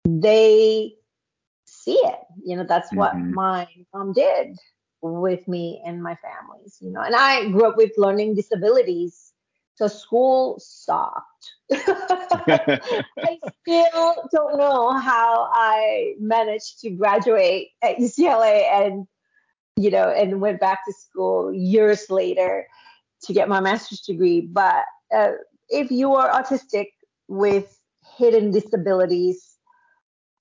they 0.04 0.92
see 1.64 1.94
it 1.94 2.18
you 2.44 2.56
know 2.56 2.64
that's 2.66 2.92
what 2.92 3.12
mm-hmm. 3.14 3.35
my 3.35 3.66
mom 3.92 4.12
did 4.12 4.56
with 5.02 5.46
me 5.46 5.82
and 5.85 6.02
my 6.02 6.16
families 6.16 6.78
you 6.80 6.90
know 6.90 7.00
and 7.00 7.14
i 7.14 7.49
grew 7.50 7.66
up 7.66 7.76
with 7.76 7.90
learning 7.96 8.35
disabilities 8.35 9.25
so 9.76 9.88
school 9.88 10.59
stopped 10.59 11.52
i 11.73 13.38
still 13.62 14.14
don't 14.33 14.59
know 14.59 14.92
how 14.92 15.49
i 15.52 16.14
managed 16.18 16.80
to 16.80 16.90
graduate 16.90 17.68
at 17.83 17.97
ucla 17.99 18.62
and 18.73 19.06
you 19.76 19.90
know, 19.90 20.09
and 20.09 20.40
went 20.40 20.59
back 20.59 20.85
to 20.87 20.92
school 20.92 21.52
years 21.52 22.11
later 22.11 22.66
to 23.23 23.33
get 23.33 23.49
my 23.49 23.61
master's 23.61 24.00
degree. 24.00 24.40
But 24.40 24.85
uh, 25.14 25.33
if 25.68 25.90
you 25.90 26.14
are 26.14 26.30
autistic 26.30 26.87
with 27.28 27.78
hidden 28.16 28.50
disabilities, 28.50 29.56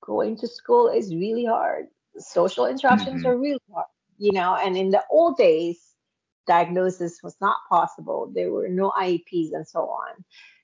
going 0.02 0.38
to 0.38 0.48
school 0.48 0.88
is 0.88 1.14
really 1.14 1.46
hard. 1.46 1.88
Social 2.18 2.66
interactions 2.66 3.24
mm-hmm. 3.24 3.28
are 3.28 3.38
really 3.38 3.60
hard, 3.74 3.88
you 4.18 4.32
know, 4.32 4.56
and 4.56 4.78
in 4.78 4.90
the 4.90 5.04
old 5.12 5.36
days, 5.36 5.82
diagnosis 6.48 7.20
was 7.24 7.36
not 7.42 7.58
possible. 7.70 8.32
There 8.34 8.52
were 8.52 8.68
no 8.68 8.92
IEPs 8.92 9.54
and 9.54 9.68
so 9.68 9.82
on. 9.82 10.24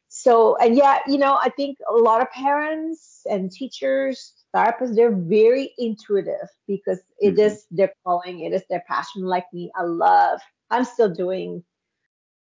So, 0.10 0.58
and 0.58 0.76
yet, 0.76 1.04
you 1.08 1.18
know, 1.18 1.40
I 1.42 1.50
think 1.50 1.78
a 1.88 1.94
lot 1.94 2.22
of 2.22 2.30
parents 2.32 3.22
and 3.30 3.52
teachers 3.52 4.34
therapists 4.56 4.96
they're 4.96 5.16
very 5.16 5.74
intuitive 5.78 6.50
because 6.68 7.00
it 7.20 7.32
mm-hmm. 7.32 7.40
is 7.40 7.66
their 7.72 7.92
calling 8.04 8.42
it 8.42 8.54
is 8.54 8.64
their 8.70 8.84
passion 8.88 9.24
like 9.24 9.46
me 9.54 9.72
i 9.76 9.84
love 9.84 10.40
i'm 10.70 10.84
still 10.84 11.10
doing 11.10 11.64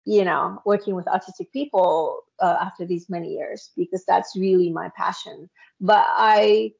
you 0.05 0.23
know 0.23 0.61
working 0.65 0.95
with 0.95 1.05
autistic 1.05 1.51
people 1.51 2.21
uh, 2.39 2.57
after 2.61 2.85
these 2.85 3.09
many 3.09 3.33
years 3.33 3.71
because 3.75 4.05
that's 4.05 4.35
really 4.35 4.71
my 4.71 4.89
passion 4.95 5.49
but 5.81 6.05
i 6.07 6.71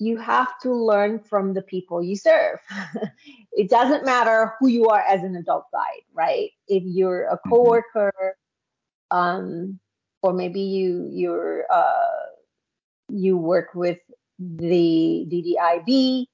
you 0.00 0.16
have 0.16 0.58
to 0.60 0.72
learn 0.72 1.18
from 1.18 1.52
the 1.54 1.62
people 1.62 2.02
you 2.02 2.16
serve 2.16 2.58
it 3.52 3.68
doesn't 3.68 4.04
matter 4.04 4.54
who 4.58 4.68
you 4.68 4.86
are 4.86 5.00
as 5.00 5.22
an 5.22 5.36
adult 5.36 5.66
guide 5.72 6.04
right 6.12 6.50
if 6.68 6.82
you're 6.84 7.24
a 7.24 7.36
mm-hmm. 7.36 7.50
coworker 7.50 8.12
mm-hmm. 9.12 9.16
um 9.16 9.78
or 10.22 10.32
maybe 10.32 10.60
you 10.60 11.08
you're 11.12 11.64
uh 11.70 12.30
you 13.10 13.36
work 13.36 13.74
with 13.74 13.98
the 14.40 15.26
DEIB. 15.30 16.26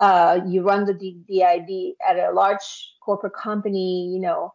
Uh, 0.00 0.40
you 0.46 0.62
run 0.62 0.84
the 0.84 0.94
DEIB 0.94 1.94
at 2.06 2.16
a 2.16 2.32
large 2.32 2.94
corporate 3.00 3.34
company, 3.34 4.08
you 4.12 4.18
know, 4.18 4.52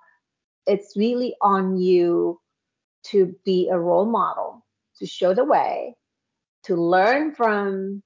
it's 0.68 0.98
really 0.98 1.34
on 1.42 1.78
you 1.78 2.40
to 3.04 3.34
be 3.46 3.70
a 3.70 3.80
role 3.80 4.06
model, 4.06 4.66
to 4.98 5.06
show 5.06 5.34
the 5.34 5.46
way, 5.46 5.96
to 6.64 6.76
learn 6.76 7.34
from 7.34 8.04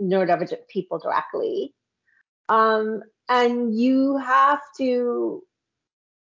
neurodivergent 0.00 0.68
people 0.68 0.98
directly. 0.98 1.74
Um, 2.48 3.02
and 3.28 3.78
you 3.78 4.16
have 4.16 4.60
to 4.78 5.42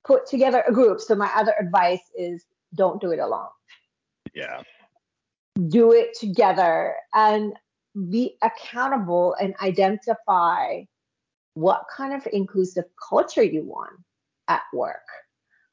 put 0.05 0.25
together 0.27 0.63
a 0.67 0.72
group. 0.72 1.00
So 1.00 1.15
my 1.15 1.32
other 1.36 1.53
advice 1.60 2.01
is 2.17 2.46
don't 2.74 3.00
do 3.01 3.12
it 3.12 3.20
alone. 3.20 3.50
Yeah. 4.34 4.62
Do 5.70 5.94
it 5.94 6.17
together 6.20 6.96
and 7.13 7.53
be 8.10 8.38
accountable 8.41 9.36
and 9.39 9.55
identify 9.62 10.82
what 11.53 11.86
kind 11.96 12.13
of 12.13 12.27
inclusive 12.34 12.84
culture 13.10 13.44
you 13.44 13.63
want 13.63 13.94
at 14.48 14.62
work 14.74 15.08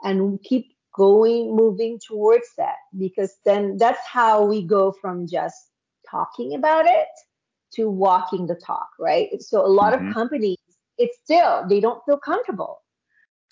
and 0.02 0.40
keep 0.42 0.76
going 0.94 1.56
moving 1.56 1.98
towards 2.06 2.46
that 2.56 2.76
because 2.98 3.34
then 3.44 3.76
that's 3.78 4.06
how 4.06 4.44
we 4.44 4.62
go 4.62 4.92
from 4.92 5.26
just 5.26 5.56
talking 6.08 6.54
about 6.54 6.86
it 6.86 7.08
to 7.74 7.88
walking 7.88 8.46
the 8.46 8.54
talk 8.54 8.88
right 8.98 9.42
so 9.42 9.64
a 9.64 9.66
lot 9.66 9.92
mm-hmm. 9.92 10.08
of 10.08 10.14
companies 10.14 10.58
it's 10.98 11.18
still 11.22 11.64
they 11.68 11.80
don't 11.80 12.04
feel 12.04 12.18
comfortable 12.18 12.82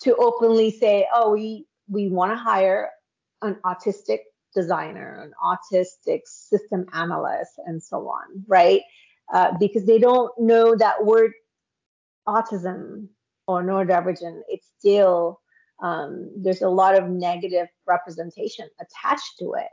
to 0.01 0.15
openly 0.15 0.71
say 0.71 1.07
oh 1.13 1.31
we 1.31 1.65
we 1.87 2.07
want 2.07 2.31
to 2.31 2.35
hire 2.35 2.89
an 3.41 3.55
autistic 3.65 4.19
designer 4.53 5.21
an 5.23 5.33
autistic 5.43 6.21
system 6.25 6.85
analyst 6.93 7.51
and 7.65 7.81
so 7.81 7.97
on 8.07 8.43
right 8.47 8.81
uh, 9.33 9.51
because 9.59 9.85
they 9.85 9.97
don't 9.97 10.31
know 10.39 10.75
that 10.75 11.05
word 11.05 11.31
autism 12.27 13.07
or 13.47 13.63
neurodivergent 13.63 14.41
it's 14.47 14.67
still 14.77 15.41
um, 15.81 16.31
there's 16.37 16.61
a 16.61 16.69
lot 16.69 16.97
of 16.97 17.09
negative 17.09 17.67
representation 17.87 18.67
attached 18.79 19.39
to 19.39 19.53
it, 19.53 19.69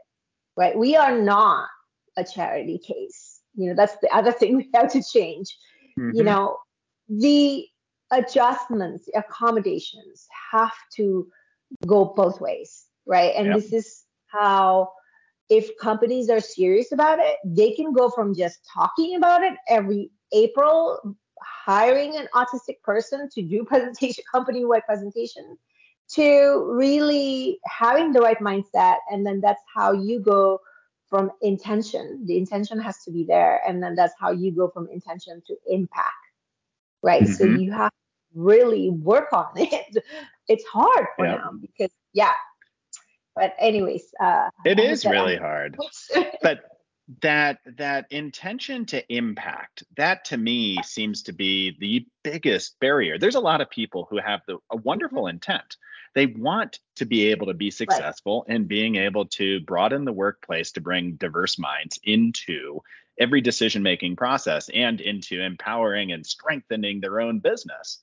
right? 0.57 0.77
We 0.77 0.97
are 0.97 1.21
not 1.21 1.69
a 2.17 2.25
charity 2.25 2.79
case. 2.79 3.28
You 3.59 3.69
know, 3.69 3.75
that's 3.75 3.97
the 4.01 4.15
other 4.15 4.33
thing 4.39 4.57
we 4.57 4.71
have 4.75 4.93
to 4.93 5.03
change. 5.03 5.57
Mm-hmm. 5.99 6.17
You 6.17 6.23
know, 6.23 6.59
the 7.09 7.67
adjustments, 8.11 9.09
accommodations 9.15 10.27
have 10.53 10.73
to 10.97 11.29
go 11.87 12.07
both 12.17 12.41
ways, 12.41 12.87
right? 13.07 13.35
And 13.37 13.49
yep. 13.49 13.57
this 13.57 13.73
is 13.73 14.05
how, 14.27 14.93
if 15.51 15.77
companies 15.79 16.31
are 16.31 16.41
serious 16.41 16.93
about 16.93 17.19
it, 17.19 17.37
they 17.45 17.73
can 17.73 17.93
go 17.93 18.11
from 18.11 18.35
just 18.35 18.61
talking 18.73 19.17
about 19.17 19.43
it 19.43 19.55
every 19.69 20.11
April, 20.33 21.17
hiring 21.43 22.17
an 22.17 22.29
autistic 22.35 22.81
person 22.83 23.29
to 23.35 23.43
do 23.43 23.65
presentation, 23.67 24.25
company-wide 24.31 24.85
presentation, 24.87 25.59
to 26.11 26.71
really 26.73 27.59
having 27.67 28.13
the 28.13 28.21
right 28.21 28.39
mindset 28.39 28.97
and 29.11 29.27
then 29.27 29.41
that's 29.41 29.63
how 29.75 29.93
you 29.93 30.21
go 30.21 30.59
from 31.09 31.31
intention. 31.43 32.25
The 32.27 32.37
intention 32.37 32.81
has 32.81 33.03
to 33.05 33.11
be 33.11 33.25
there 33.25 33.61
and 33.67 33.83
then 33.83 33.95
that's 33.95 34.15
how 34.19 34.31
you 34.33 34.51
go 34.53 34.69
from 34.69 34.89
intention 34.91 35.43
to 35.47 35.57
impact 35.67 36.13
right? 37.03 37.23
Mm-hmm. 37.23 37.33
so 37.33 37.45
you 37.45 37.73
have 37.73 37.91
to 37.91 37.97
really 38.35 38.91
work 38.91 39.33
on 39.33 39.49
it. 39.57 40.05
It's 40.51 40.65
hard 40.65 41.09
for 41.15 41.27
yep. 41.27 41.41
now 41.41 41.51
because 41.61 41.91
yeah. 42.15 42.33
But 43.37 43.55
anyways 43.59 44.15
uh 44.19 44.49
it 44.65 44.81
is 44.81 45.05
really 45.05 45.37
hard. 45.37 45.77
but 46.43 46.61
that 47.23 47.61
that 47.79 48.07
intention 48.11 48.85
to 48.85 49.03
impact 49.15 49.83
that 49.97 50.27
to 50.27 50.37
me 50.37 50.77
seems 50.83 51.23
to 51.23 51.33
be 51.33 51.75
the 51.81 52.07
biggest 52.23 52.79
barrier 52.81 53.19
there's 53.19 53.35
a 53.35 53.41
lot 53.41 53.63
of 53.63 53.71
people 53.71 54.07
who 54.11 54.19
have 54.19 54.41
the 54.47 54.59
a 54.71 54.77
wonderful 54.77 55.23
mm-hmm. 55.23 55.37
intent 55.37 55.77
they 56.15 56.27
want 56.27 56.81
to 56.97 57.07
be 57.07 57.31
able 57.31 57.47
to 57.47 57.55
be 57.55 57.71
successful 57.71 58.45
right. 58.47 58.57
and 58.57 58.69
being 58.69 58.97
able 58.97 59.25
to 59.25 59.61
broaden 59.61 60.05
the 60.05 60.13
workplace 60.13 60.73
to 60.73 60.83
bring 60.83 61.13
diverse 61.13 61.59
minds 61.59 61.99
into 62.05 62.81
every 63.19 63.41
decision 63.41 63.83
making 63.83 64.15
process 64.15 64.69
and 64.69 65.01
into 65.01 65.41
empowering 65.41 66.13
and 66.13 66.27
strengthening 66.27 67.01
their 67.01 67.21
own 67.21 67.39
business 67.39 68.01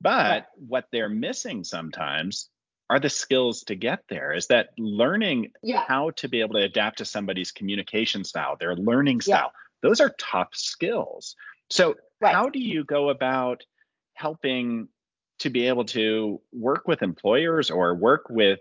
but 0.00 0.30
right. 0.30 0.44
what 0.66 0.86
they're 0.90 1.08
missing 1.08 1.62
sometimes 1.62 2.48
are 2.92 3.00
the 3.00 3.08
skills 3.08 3.62
to 3.62 3.74
get 3.74 4.00
there 4.10 4.34
is 4.34 4.48
that 4.48 4.68
learning 4.76 5.50
yeah. 5.62 5.82
how 5.88 6.10
to 6.10 6.28
be 6.28 6.40
able 6.40 6.52
to 6.52 6.62
adapt 6.62 6.98
to 6.98 7.06
somebody's 7.06 7.50
communication 7.50 8.22
style 8.22 8.54
their 8.60 8.76
learning 8.76 9.18
style 9.22 9.50
yeah. 9.54 9.88
those 9.88 9.98
are 9.98 10.14
tough 10.18 10.50
skills 10.52 11.34
so 11.70 11.94
right. 12.20 12.34
how 12.34 12.50
do 12.50 12.58
you 12.58 12.84
go 12.84 13.08
about 13.08 13.62
helping 14.12 14.88
to 15.38 15.48
be 15.48 15.68
able 15.68 15.86
to 15.86 16.38
work 16.52 16.86
with 16.86 17.00
employers 17.00 17.70
or 17.70 17.94
work 17.94 18.26
with 18.28 18.60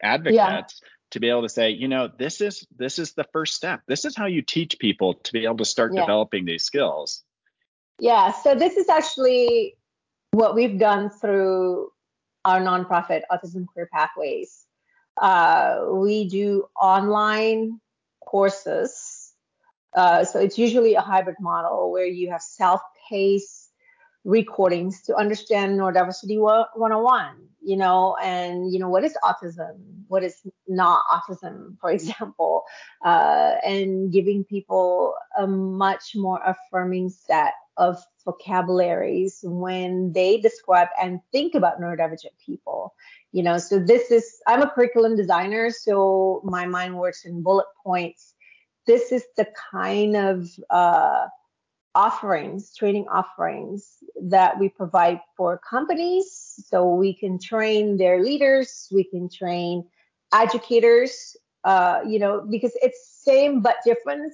advocates 0.00 0.80
yeah. 0.80 0.88
to 1.10 1.18
be 1.18 1.28
able 1.28 1.42
to 1.42 1.48
say 1.48 1.70
you 1.70 1.88
know 1.88 2.08
this 2.20 2.40
is 2.40 2.64
this 2.76 3.00
is 3.00 3.14
the 3.14 3.26
first 3.32 3.52
step 3.52 3.80
this 3.88 4.04
is 4.04 4.14
how 4.14 4.26
you 4.26 4.42
teach 4.42 4.78
people 4.78 5.14
to 5.14 5.32
be 5.32 5.44
able 5.44 5.56
to 5.56 5.64
start 5.64 5.92
developing 5.92 6.44
these 6.44 6.62
skills 6.62 7.24
yeah 7.98 8.30
so 8.30 8.54
this 8.54 8.76
is 8.76 8.88
actually 8.88 9.74
what 10.30 10.54
we've 10.54 10.78
done 10.78 11.10
through 11.10 11.90
our 12.44 12.60
nonprofit, 12.60 13.22
Autism 13.30 13.66
Career 13.72 13.88
Pathways. 13.92 14.66
Uh, 15.20 15.86
we 15.90 16.28
do 16.28 16.64
online 16.80 17.80
courses. 18.24 19.32
Uh, 19.94 20.24
so 20.24 20.40
it's 20.40 20.58
usually 20.58 20.94
a 20.94 21.00
hybrid 21.00 21.36
model 21.40 21.92
where 21.92 22.06
you 22.06 22.30
have 22.30 22.42
self-paced 22.42 23.61
recordings 24.24 25.02
to 25.02 25.16
understand 25.16 25.78
neurodiversity 25.78 26.38
101 26.38 27.36
you 27.64 27.76
know 27.76 28.16
and 28.22 28.72
you 28.72 28.78
know 28.78 28.88
what 28.88 29.04
is 29.04 29.16
autism? 29.24 29.78
What 30.08 30.22
is 30.22 30.42
not 30.66 31.02
autism 31.10 31.78
for 31.80 31.90
example? 31.98 32.64
Uh, 33.04 33.54
and 33.64 34.12
giving 34.12 34.44
people 34.44 35.14
a 35.38 35.46
much 35.46 36.12
more 36.14 36.40
affirming 36.44 37.10
set 37.10 37.54
of 37.76 37.98
vocabularies 38.24 39.40
when 39.44 40.12
they 40.12 40.38
describe 40.40 40.88
and 41.00 41.20
think 41.32 41.54
about 41.54 41.80
neurodivergent 41.80 42.36
people 42.44 42.94
you 43.32 43.42
know? 43.42 43.58
So 43.58 43.78
this 43.78 44.10
is 44.10 44.40
i'm 44.46 44.62
a 44.62 44.70
curriculum 44.70 45.16
designer 45.16 45.70
so 45.70 46.42
my 46.44 46.66
mind 46.66 46.98
works 46.98 47.24
in 47.24 47.42
bullet 47.42 47.66
points. 47.84 48.34
This 48.86 49.12
is 49.12 49.24
the 49.36 49.46
kind 49.70 50.16
of 50.16 50.48
uh, 50.68 51.26
offerings, 51.94 52.74
training 52.74 53.06
offerings 53.12 53.98
that 54.22 54.58
we 54.58 54.68
provide 54.68 55.20
for 55.36 55.60
companies. 55.68 56.54
So 56.66 56.94
we 56.94 57.14
can 57.14 57.38
train 57.38 57.96
their 57.96 58.22
leaders, 58.22 58.88
we 58.90 59.04
can 59.04 59.28
train 59.28 59.84
educators, 60.32 61.36
uh, 61.64 62.00
you 62.06 62.18
know, 62.18 62.46
because 62.50 62.72
it's 62.82 63.20
same 63.24 63.60
but 63.60 63.76
different. 63.84 64.32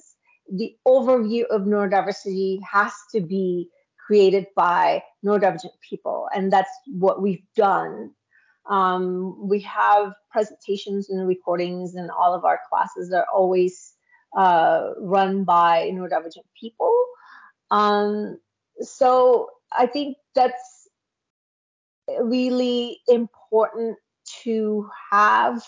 The 0.51 0.75
overview 0.87 1.45
of 1.51 1.63
neurodiversity 1.63 2.59
has 2.63 2.93
to 3.13 3.21
be 3.21 3.69
created 4.07 4.47
by 4.55 5.03
neurodivergent 5.23 5.77
people, 5.87 6.27
and 6.33 6.51
that's 6.51 6.71
what 6.87 7.21
we've 7.21 7.45
done. 7.55 8.11
Um, 8.69 9.47
we 9.47 9.59
have 9.61 10.13
presentations 10.31 11.09
and 11.09 11.27
recordings, 11.27 11.95
and 11.95 12.09
all 12.09 12.33
of 12.33 12.45
our 12.45 12.59
classes 12.69 13.11
are 13.13 13.27
always 13.33 13.93
uh, 14.35 14.91
run 14.99 15.43
by 15.43 15.91
neurodivergent 15.93 16.45
people. 16.59 16.93
Um, 17.71 18.39
so 18.81 19.49
I 19.77 19.85
think 19.85 20.17
that's 20.35 20.87
really 22.21 22.99
important 23.07 23.97
to 24.43 24.89
have 25.11 25.63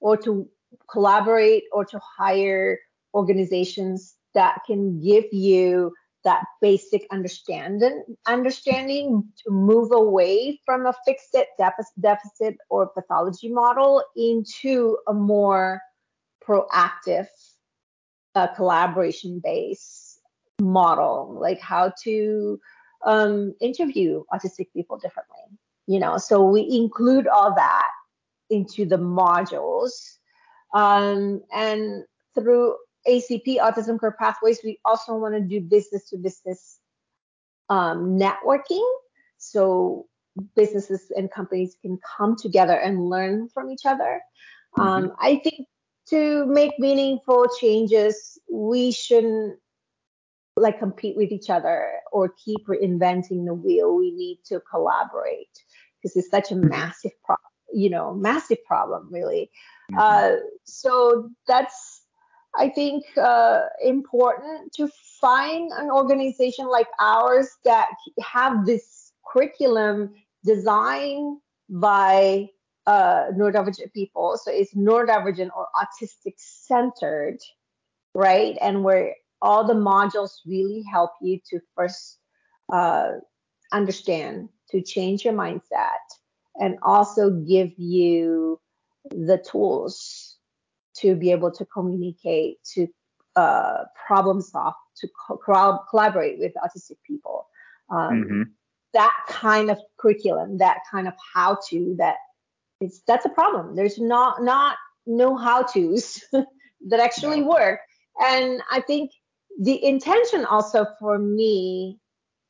or 0.00 0.16
to 0.18 0.48
collaborate 0.90 1.64
or 1.72 1.84
to 1.84 2.00
hire 2.18 2.78
organizations 3.14 4.14
that 4.34 4.58
can 4.66 5.00
give 5.00 5.24
you 5.32 5.92
that 6.24 6.42
basic 6.62 7.06
understanding 7.10 8.02
understanding 8.26 9.22
to 9.44 9.52
move 9.52 9.92
away 9.92 10.58
from 10.64 10.86
a 10.86 10.94
fixed 11.04 11.36
deficit, 12.00 12.56
or 12.70 12.88
pathology 12.88 13.50
model 13.50 14.02
into 14.16 14.96
a 15.06 15.12
more 15.12 15.80
proactive 16.46 17.28
uh, 18.34 18.48
collaboration 18.48 19.38
base 19.44 20.03
model, 20.60 21.36
like 21.40 21.60
how 21.60 21.92
to 22.04 22.60
um, 23.04 23.54
interview 23.60 24.22
autistic 24.32 24.66
people 24.72 24.98
differently. 24.98 25.38
You 25.86 26.00
know, 26.00 26.16
so 26.16 26.42
we 26.42 26.66
include 26.70 27.26
all 27.26 27.54
that 27.54 27.90
into 28.50 28.86
the 28.86 28.96
modules. 28.96 30.16
Um, 30.72 31.42
and 31.52 32.04
through 32.34 32.76
ACP 33.06 33.58
Autism 33.58 33.98
Career 34.00 34.16
Pathways, 34.18 34.60
we 34.64 34.78
also 34.84 35.16
want 35.16 35.34
to 35.34 35.40
do 35.40 35.60
business 35.60 36.08
to 36.10 36.16
business 36.16 36.78
um, 37.68 38.18
networking. 38.18 38.84
So 39.38 40.06
businesses 40.56 41.12
and 41.14 41.30
companies 41.30 41.76
can 41.80 41.98
come 42.16 42.36
together 42.36 42.74
and 42.74 43.08
learn 43.08 43.48
from 43.48 43.70
each 43.70 43.84
other. 43.84 44.20
Mm-hmm. 44.76 44.80
Um, 44.80 45.12
I 45.20 45.36
think 45.44 45.66
to 46.08 46.46
make 46.46 46.78
meaningful 46.78 47.46
changes, 47.60 48.38
we 48.50 48.90
shouldn't 48.90 49.58
like 50.56 50.78
compete 50.78 51.16
with 51.16 51.32
each 51.32 51.50
other 51.50 51.90
or 52.12 52.32
keep 52.44 52.66
reinventing 52.66 53.44
the 53.44 53.54
wheel. 53.54 53.96
We 53.96 54.12
need 54.12 54.40
to 54.46 54.60
collaborate 54.60 55.62
because 56.00 56.16
it's 56.16 56.30
such 56.30 56.50
a 56.50 56.54
mm-hmm. 56.54 56.68
massive 56.68 57.12
problem, 57.24 57.50
you 57.72 57.90
know, 57.90 58.14
massive 58.14 58.64
problem 58.64 59.08
really. 59.10 59.50
Mm-hmm. 59.90 59.98
Uh, 59.98 60.36
so 60.64 61.30
that's 61.48 62.04
I 62.56 62.68
think, 62.68 63.04
uh, 63.16 63.62
important 63.82 64.72
to 64.74 64.88
find 65.20 65.72
an 65.72 65.90
organization 65.90 66.66
like 66.66 66.86
ours 67.00 67.48
that 67.64 67.88
have 68.20 68.64
this 68.64 69.12
curriculum 69.26 70.14
designed 70.44 71.38
by 71.68 72.48
uh, 72.86 73.30
neurodivergent 73.32 73.92
people. 73.92 74.38
So 74.42 74.52
it's 74.52 74.74
neurodivergent 74.74 75.50
or 75.56 75.66
autistic 75.74 76.34
centered, 76.36 77.38
right? 78.14 78.56
And 78.60 78.84
where 78.84 79.14
all 79.44 79.62
the 79.62 79.74
modules 79.74 80.30
really 80.46 80.82
help 80.90 81.10
you 81.20 81.38
to 81.50 81.60
first 81.76 82.18
uh, 82.72 83.10
understand, 83.72 84.48
to 84.70 84.80
change 84.80 85.22
your 85.22 85.34
mindset, 85.34 86.04
and 86.58 86.78
also 86.82 87.30
give 87.30 87.70
you 87.76 88.58
the 89.10 89.36
tools 89.36 90.38
to 90.96 91.14
be 91.14 91.30
able 91.30 91.50
to 91.50 91.66
communicate, 91.66 92.56
to 92.72 92.86
uh, 93.36 93.84
problem 94.06 94.40
solve, 94.40 94.72
to 94.96 95.08
co- 95.28 95.78
collaborate 95.90 96.38
with 96.38 96.52
autistic 96.64 96.96
people. 97.06 97.46
Um, 97.90 97.98
mm-hmm. 97.98 98.42
That 98.94 99.12
kind 99.28 99.70
of 99.70 99.78
curriculum, 99.98 100.56
that 100.58 100.78
kind 100.90 101.06
of 101.06 101.14
how 101.34 101.58
to, 101.68 101.96
that 101.98 102.16
it's 102.80 103.02
that's 103.06 103.26
a 103.26 103.30
problem. 103.40 103.76
There's 103.76 103.98
not 103.98 104.42
not 104.42 104.76
no 105.06 105.36
how 105.36 105.64
tos 105.64 106.20
that 106.32 107.00
actually 107.00 107.42
work, 107.42 107.80
and 108.24 108.62
I 108.70 108.80
think 108.80 109.10
the 109.60 109.84
intention 109.84 110.44
also 110.44 110.86
for 110.98 111.18
me 111.18 111.98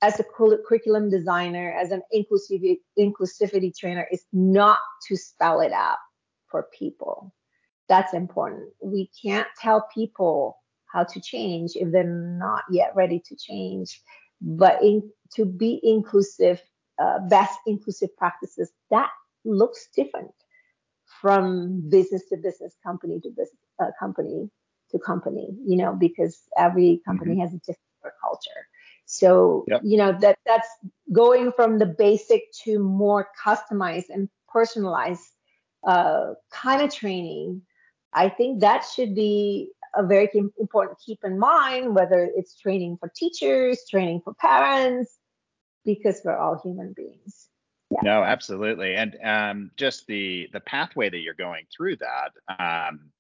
as 0.03 0.21
a 0.21 0.25
curriculum 0.25 1.09
designer, 1.11 1.73
as 1.73 1.91
an 1.91 2.03
inclusivity, 2.15 2.79
inclusivity 2.99 3.77
trainer, 3.77 4.07
is 4.13 4.25
not 4.33 4.79
to 5.09 5.17
spell 5.17 5.61
it 5.61 5.73
out 5.73 5.97
for 6.51 6.69
people. 6.79 7.35
That's 7.89 8.13
important. 8.15 8.71
We 8.83 9.11
can't 9.23 9.49
tell 9.59 9.89
people 9.95 10.59
how 10.87 11.05
to 11.05 11.21
change 11.21 11.73
if 11.75 11.91
they're 11.91 12.05
not 12.05 12.63
yet 12.71 12.93
ready 12.95 13.21
to 13.27 13.37
change. 13.37 14.01
But 14.41 14.83
in, 14.83 15.11
to 15.37 15.45
be 15.45 15.81
inclusive, 15.83 16.63
uh, 17.03 17.21
best 17.29 17.59
inclusive 17.67 18.17
practices, 18.17 18.71
that 18.91 19.11
looks 19.45 19.89
different 19.97 20.33
from 21.21 21.89
business 21.89 22.23
to 22.29 22.37
business, 22.37 22.75
company 22.85 23.21
to 23.21 23.31
business, 23.31 23.61
uh, 23.83 23.91
company 23.99 24.51
to 24.95 24.99
company, 25.01 25.49
you 25.67 25.77
know, 25.77 25.93
because 25.93 26.43
every 26.57 27.03
company 27.05 27.33
mm-hmm. 27.33 27.41
has 27.41 27.53
a 27.53 27.59
different 27.59 28.15
culture. 28.21 28.69
So, 29.07 29.65
yep. 29.69 29.81
you 29.85 29.99
know, 29.99 30.17
that 30.21 30.39
that's 30.47 30.69
going 31.13 31.53
from 31.53 31.79
the 31.79 31.87
basic 31.87 32.45
to 32.65 32.79
more 32.79 33.29
customized 33.45 34.09
and 34.09 34.29
personalized 34.49 35.21
uh, 35.87 36.35
kind 36.51 36.81
of 36.81 36.95
training. 36.95 37.63
I 38.13 38.29
think 38.29 38.61
that 38.61 38.85
should 38.85 39.15
be 39.15 39.73
a 39.95 40.07
very 40.07 40.31
important 40.59 40.99
keep 41.05 41.19
in 41.25 41.39
mind, 41.39 41.95
whether 41.95 42.31
it's 42.35 42.57
training 42.57 42.97
for 42.99 43.13
teachers, 43.15 43.81
training 43.91 44.23
for 44.25 44.35
parents, 44.35 45.19
because 45.85 46.21
we're 46.25 46.37
all 46.37 46.61
human 46.63 46.95
beings. 46.95 47.49
Yeah. 47.91 48.01
No, 48.03 48.23
absolutely, 48.23 48.95
and 48.95 49.17
um, 49.23 49.71
just 49.77 50.07
the 50.07 50.49
the 50.53 50.61
pathway 50.61 51.11
that 51.11 51.19
you're 51.19 51.35
going 51.35 51.67
through 51.77 51.97
that. 51.97 52.31
Um, 52.59 53.11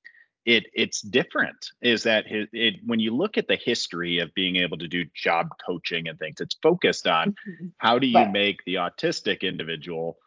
it 0.44 0.64
it's 0.74 1.00
different 1.00 1.70
is 1.80 2.02
that 2.02 2.26
it, 2.30 2.48
it, 2.52 2.74
when 2.84 3.00
you 3.00 3.14
look 3.14 3.38
at 3.38 3.48
the 3.48 3.56
history 3.56 4.18
of 4.18 4.34
being 4.34 4.56
able 4.56 4.76
to 4.76 4.88
do 4.88 5.04
job 5.14 5.48
coaching 5.64 6.08
and 6.08 6.18
things 6.18 6.40
it's 6.40 6.56
focused 6.62 7.06
on 7.06 7.30
mm-hmm. 7.30 7.66
how 7.78 7.98
do 7.98 8.06
you 8.06 8.18
right. 8.18 8.32
make 8.32 8.64
the 8.64 8.74
autistic 8.74 9.40
individual 9.40 10.18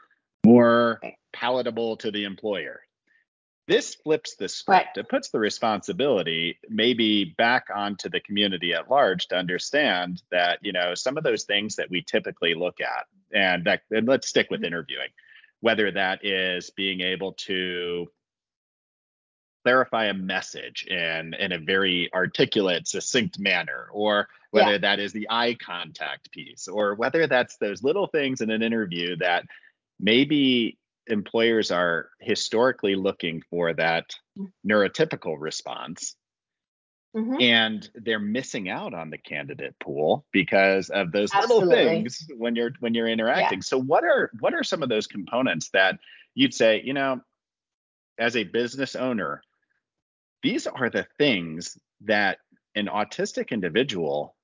more 0.45 0.99
palatable 1.33 1.97
to 1.97 2.11
the 2.11 2.23
employer 2.23 2.81
this 3.67 3.95
flips 3.95 4.35
the 4.35 4.47
script 4.47 4.97
right. 4.97 4.97
it 4.97 5.09
puts 5.09 5.29
the 5.29 5.39
responsibility 5.39 6.57
maybe 6.69 7.35
back 7.37 7.65
onto 7.73 8.09
the 8.09 8.19
community 8.21 8.73
at 8.73 8.89
large 8.89 9.27
to 9.27 9.35
understand 9.35 10.21
that 10.31 10.59
you 10.61 10.71
know 10.71 10.95
some 10.95 11.17
of 11.17 11.23
those 11.23 11.43
things 11.43 11.75
that 11.75 11.89
we 11.89 12.01
typically 12.01 12.55
look 12.55 12.81
at 12.81 13.05
and 13.33 13.65
that 13.65 13.81
and 13.91 14.07
let's 14.07 14.27
stick 14.27 14.47
with 14.49 14.61
mm-hmm. 14.61 14.67
interviewing 14.67 15.09
whether 15.59 15.91
that 15.91 16.23
is 16.23 16.69
being 16.71 17.01
able 17.01 17.33
to 17.33 18.07
clarify 19.67 20.05
a 20.05 20.13
message 20.13 20.85
in 20.85 21.33
in 21.33 21.51
a 21.51 21.57
very 21.57 22.09
articulate, 22.13 22.87
succinct 22.87 23.37
manner, 23.37 23.89
or 23.91 24.29
whether 24.51 24.73
yeah. 24.73 24.77
that 24.77 24.99
is 24.99 25.11
the 25.11 25.27
eye 25.29 25.55
contact 25.55 26.31
piece, 26.31 26.69
or 26.69 26.95
whether 26.95 27.27
that's 27.27 27.57
those 27.57 27.83
little 27.83 28.07
things 28.07 28.39
in 28.39 28.49
an 28.49 28.63
interview 28.63 29.17
that 29.17 29.43
maybe 29.99 30.77
employers 31.07 31.69
are 31.69 32.09
historically 32.21 32.95
looking 32.95 33.43
for 33.49 33.73
that 33.73 34.15
neurotypical 34.65 35.35
response. 35.37 36.15
Mm-hmm. 37.13 37.41
And 37.41 37.89
they're 37.95 38.19
missing 38.19 38.69
out 38.69 38.93
on 38.93 39.09
the 39.09 39.17
candidate 39.17 39.75
pool 39.79 40.25
because 40.31 40.89
of 40.89 41.11
those 41.11 41.33
Absolutely. 41.33 41.67
little 41.67 41.83
things 41.83 42.25
when 42.37 42.55
you're 42.55 42.71
when 42.79 42.93
you're 42.93 43.07
interacting. 43.09 43.59
Yeah. 43.59 43.63
So 43.63 43.81
what 43.81 44.05
are 44.05 44.31
what 44.39 44.53
are 44.53 44.63
some 44.63 44.81
of 44.81 44.87
those 44.87 45.07
components 45.07 45.69
that 45.73 45.99
you'd 46.35 46.53
say, 46.53 46.81
you 46.85 46.93
know, 46.93 47.19
as 48.17 48.35
a 48.35 48.43
business 48.43 48.95
owner, 48.95 49.41
these 50.43 50.67
are 50.67 50.89
the 50.89 51.07
things 51.17 51.77
that 52.01 52.39
an 52.75 52.87
autistic 52.87 53.51
individual 53.51 54.35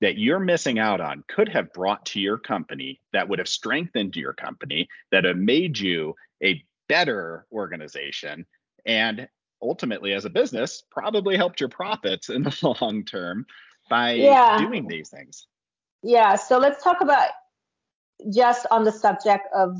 that 0.00 0.18
you're 0.18 0.38
missing 0.38 0.78
out 0.78 1.00
on 1.00 1.24
could 1.28 1.48
have 1.48 1.72
brought 1.72 2.04
to 2.06 2.20
your 2.20 2.38
company 2.38 3.00
that 3.12 3.28
would 3.28 3.38
have 3.38 3.48
strengthened 3.48 4.14
your 4.14 4.34
company, 4.34 4.88
that 5.10 5.24
have 5.24 5.36
made 5.36 5.78
you 5.78 6.14
a 6.42 6.62
better 6.88 7.46
organization, 7.50 8.46
and 8.84 9.28
ultimately, 9.62 10.12
as 10.12 10.24
a 10.24 10.30
business, 10.30 10.82
probably 10.90 11.36
helped 11.36 11.60
your 11.60 11.68
profits 11.68 12.28
in 12.28 12.42
the 12.42 12.76
long 12.80 13.04
term 13.04 13.46
by 13.88 14.12
yeah. 14.12 14.58
doing 14.58 14.86
these 14.86 15.08
things. 15.08 15.46
Yeah. 16.02 16.36
So 16.36 16.58
let's 16.58 16.82
talk 16.82 17.00
about 17.00 17.30
just 18.32 18.66
on 18.70 18.84
the 18.84 18.92
subject 18.92 19.48
of 19.54 19.76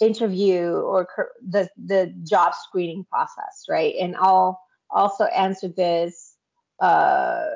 interview 0.00 0.72
or 0.72 1.08
the 1.46 1.68
the 1.76 2.14
job 2.24 2.54
screening 2.54 3.04
process, 3.10 3.64
right? 3.68 3.94
And 4.00 4.16
I'll 4.16 4.60
also 4.90 5.24
answer 5.24 5.68
this 5.68 6.36
uh, 6.80 7.46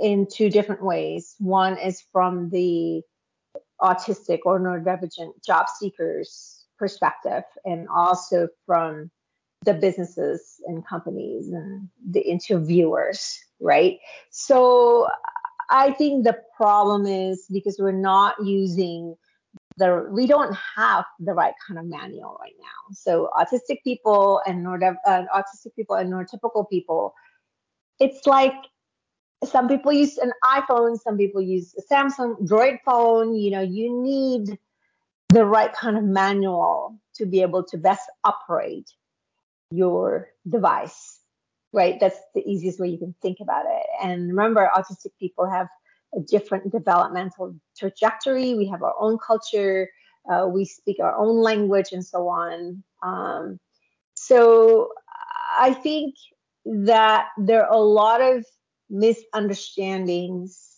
in 0.00 0.26
two 0.30 0.50
different 0.50 0.82
ways. 0.84 1.34
One 1.38 1.78
is 1.78 2.02
from 2.12 2.50
the 2.50 3.02
autistic 3.80 4.40
or 4.44 4.60
neurodivergent 4.60 5.44
job 5.44 5.66
seekers 5.68 6.66
perspective, 6.78 7.44
and 7.64 7.88
also 7.88 8.48
from 8.66 9.10
the 9.64 9.74
businesses 9.74 10.60
and 10.66 10.86
companies 10.86 11.48
and 11.48 11.88
the 12.10 12.20
interviewers, 12.20 13.38
right? 13.60 13.98
So 14.30 15.06
I 15.68 15.92
think 15.92 16.24
the 16.24 16.38
problem 16.56 17.06
is 17.06 17.46
because 17.50 17.78
we're 17.78 17.92
not 17.92 18.34
using 18.44 19.16
the 19.80 20.06
we 20.10 20.26
don't 20.26 20.54
have 20.76 21.04
the 21.18 21.32
right 21.32 21.54
kind 21.66 21.78
of 21.78 21.86
manual 21.86 22.36
right 22.40 22.54
now. 22.60 22.94
So 22.94 23.30
autistic 23.36 23.82
people 23.82 24.40
and 24.46 24.66
uh, 24.66 25.22
autistic 25.34 25.74
people 25.74 25.96
and 25.96 26.12
neurotypical 26.12 26.68
people, 26.68 27.14
it's 27.98 28.26
like 28.26 28.54
some 29.44 29.68
people 29.68 29.92
use 29.92 30.18
an 30.18 30.32
iPhone, 30.44 31.00
some 31.00 31.16
people 31.16 31.40
use 31.40 31.74
a 31.78 31.82
Samsung 31.92 32.36
Droid 32.46 32.78
phone. 32.84 33.34
You 33.34 33.50
know, 33.50 33.62
you 33.62 34.02
need 34.02 34.58
the 35.30 35.44
right 35.44 35.72
kind 35.72 35.96
of 35.96 36.04
manual 36.04 36.96
to 37.14 37.26
be 37.26 37.42
able 37.42 37.64
to 37.64 37.78
best 37.78 38.08
operate 38.24 38.90
your 39.70 40.28
device, 40.46 41.20
right? 41.72 41.98
That's 42.00 42.18
the 42.34 42.42
easiest 42.42 42.80
way 42.80 42.88
you 42.88 42.98
can 42.98 43.14
think 43.22 43.38
about 43.40 43.64
it. 43.66 43.86
And 44.02 44.28
remember, 44.28 44.68
autistic 44.76 45.12
people 45.18 45.48
have 45.48 45.68
a 46.14 46.20
different 46.20 46.72
developmental 46.72 47.54
trajectory. 47.78 48.54
We 48.54 48.66
have 48.68 48.82
our 48.82 48.94
own 48.98 49.18
culture. 49.18 49.90
Uh, 50.30 50.46
we 50.48 50.64
speak 50.64 50.98
our 51.00 51.16
own 51.16 51.36
language 51.36 51.92
and 51.92 52.04
so 52.04 52.28
on. 52.28 52.82
Um, 53.02 53.58
so 54.14 54.92
I 55.58 55.72
think 55.72 56.14
that 56.64 57.28
there 57.38 57.64
are 57.64 57.72
a 57.72 57.78
lot 57.78 58.20
of 58.20 58.44
misunderstandings 58.90 60.68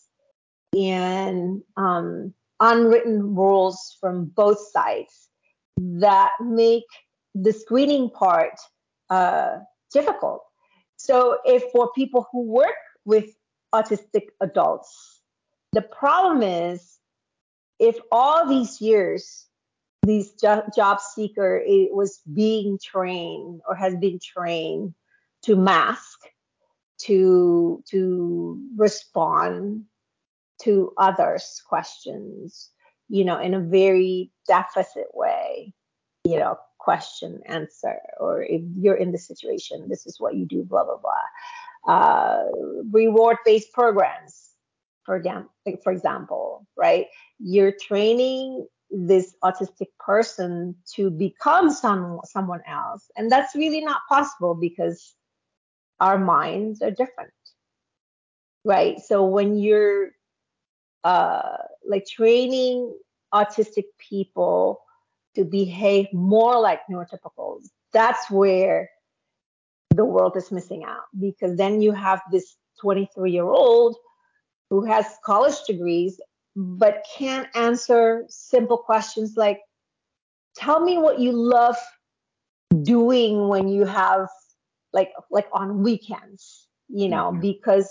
and 0.76 1.62
um, 1.76 2.32
unwritten 2.60 3.34
rules 3.34 3.96
from 4.00 4.26
both 4.26 4.58
sides 4.70 5.28
that 5.78 6.30
make 6.40 6.84
the 7.34 7.52
screening 7.52 8.10
part 8.10 8.54
uh, 9.10 9.58
difficult. 9.92 10.42
So 10.96 11.38
if 11.44 11.64
for 11.72 11.90
people 11.92 12.28
who 12.30 12.42
work 12.42 12.76
with 13.04 13.34
autistic 13.74 14.28
adults, 14.40 15.11
the 15.72 15.82
problem 15.82 16.42
is, 16.42 16.98
if 17.78 17.98
all 18.10 18.46
these 18.48 18.80
years 18.80 19.46
these 20.04 20.32
jo- 20.32 20.64
job 20.74 21.00
seeker 21.00 21.62
was 21.90 22.20
being 22.32 22.78
trained 22.82 23.60
or 23.68 23.74
has 23.74 23.94
been 23.96 24.18
trained 24.22 24.94
to 25.42 25.56
mask, 25.56 26.18
to 26.98 27.82
to 27.88 28.60
respond 28.76 29.84
to 30.62 30.92
others' 30.96 31.62
questions, 31.66 32.70
you 33.08 33.24
know, 33.24 33.40
in 33.40 33.54
a 33.54 33.60
very 33.60 34.30
deficit 34.46 35.08
way, 35.14 35.72
you 36.24 36.38
know, 36.38 36.56
question 36.78 37.40
answer 37.46 37.98
or 38.18 38.42
if 38.42 38.60
you're 38.76 38.96
in 38.96 39.12
the 39.12 39.18
situation 39.18 39.88
this 39.88 40.04
is 40.04 40.18
what 40.18 40.34
you 40.34 40.44
do 40.44 40.64
blah 40.64 40.84
blah 40.84 40.98
blah. 40.98 41.94
Uh, 41.94 42.44
reward 42.90 43.36
based 43.44 43.72
programs 43.72 44.51
for 45.04 45.16
example 45.16 45.50
for 45.82 45.92
example 45.92 46.66
right? 46.76 47.06
You're 47.38 47.72
training 47.72 48.66
this 48.90 49.34
autistic 49.42 49.88
person 49.98 50.74
to 50.94 51.10
become 51.10 51.70
some 51.70 52.20
someone 52.24 52.60
else 52.68 53.10
and 53.16 53.30
that's 53.30 53.54
really 53.54 53.80
not 53.80 54.02
possible 54.08 54.54
because 54.54 55.14
our 56.00 56.18
minds 56.18 56.82
are 56.82 56.90
different 56.90 57.32
right? 58.64 59.00
So 59.00 59.24
when 59.24 59.56
you're 59.58 60.10
uh 61.04 61.56
like 61.86 62.06
training 62.06 62.94
autistic 63.34 63.84
people 63.98 64.80
to 65.34 65.44
behave 65.44 66.06
more 66.12 66.60
like 66.60 66.80
neurotypicals 66.88 67.70
that's 67.92 68.30
where 68.30 68.88
the 69.94 70.04
world 70.04 70.36
is 70.36 70.50
missing 70.50 70.84
out 70.84 71.04
because 71.18 71.56
then 71.56 71.82
you 71.82 71.92
have 71.92 72.20
this 72.30 72.56
23 72.80 73.30
year 73.30 73.44
old 73.44 73.96
who 74.72 74.82
has 74.86 75.04
college 75.22 75.62
degrees 75.66 76.18
but 76.56 77.04
can't 77.14 77.46
answer 77.54 78.24
simple 78.30 78.78
questions 78.78 79.34
like 79.36 79.60
tell 80.56 80.80
me 80.80 80.96
what 80.96 81.18
you 81.18 81.30
love 81.30 81.76
doing 82.82 83.48
when 83.48 83.68
you 83.68 83.84
have 83.84 84.28
like 84.94 85.12
like 85.30 85.46
on 85.52 85.82
weekends 85.82 86.68
you 86.88 87.06
know 87.06 87.32
mm-hmm. 87.32 87.40
because 87.40 87.86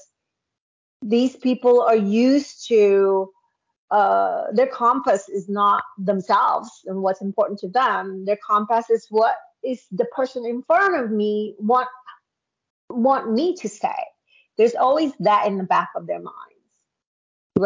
these 1.03 1.35
people 1.35 1.81
are 1.81 1.95
used 1.95 2.67
to 2.67 3.29
uh, 3.91 4.45
their 4.53 4.67
compass 4.67 5.29
is 5.29 5.47
not 5.47 5.83
themselves 5.99 6.71
and 6.85 7.01
what's 7.01 7.19
important 7.19 7.59
to 7.59 7.67
them. 7.67 8.23
Their 8.23 8.37
compass 8.37 8.89
is 8.89 9.05
what 9.09 9.35
is 9.65 9.85
the 9.91 10.05
person 10.05 10.45
in 10.45 10.63
front 10.63 10.95
of 10.95 11.11
me 11.11 11.55
want 11.59 11.89
want 12.89 13.33
me 13.33 13.53
to 13.57 13.67
say. 13.67 13.99
There's 14.57 14.75
always 14.75 15.11
that 15.19 15.45
in 15.45 15.57
the 15.57 15.65
back 15.65 15.89
of 15.97 16.07
their 16.07 16.21
minds 16.21 16.50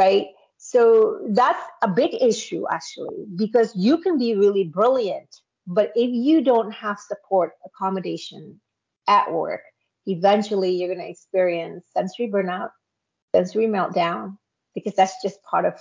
right 0.02 0.28
so 0.58 1.20
that's 1.30 1.64
a 1.82 1.88
big 1.88 2.12
issue 2.22 2.64
actually, 2.72 3.26
because 3.36 3.76
you 3.76 3.98
can 3.98 4.18
be 4.18 4.36
really 4.36 4.64
brilliant, 4.64 5.30
but 5.68 5.92
if 5.96 6.10
you 6.12 6.42
don't 6.42 6.72
have 6.72 6.98
support 7.00 7.52
accommodation 7.66 8.60
at 9.08 9.32
work, 9.32 9.62
eventually 10.06 10.72
you're 10.72 10.94
going 10.94 11.06
to 11.06 11.10
experience 11.10 11.86
sensory 11.94 12.30
burnout, 12.30 12.70
sensory 13.36 13.68
meltdown, 13.68 14.38
because 14.74 14.96
that's 14.96 15.22
just 15.22 15.44
part 15.44 15.66
of 15.66 15.74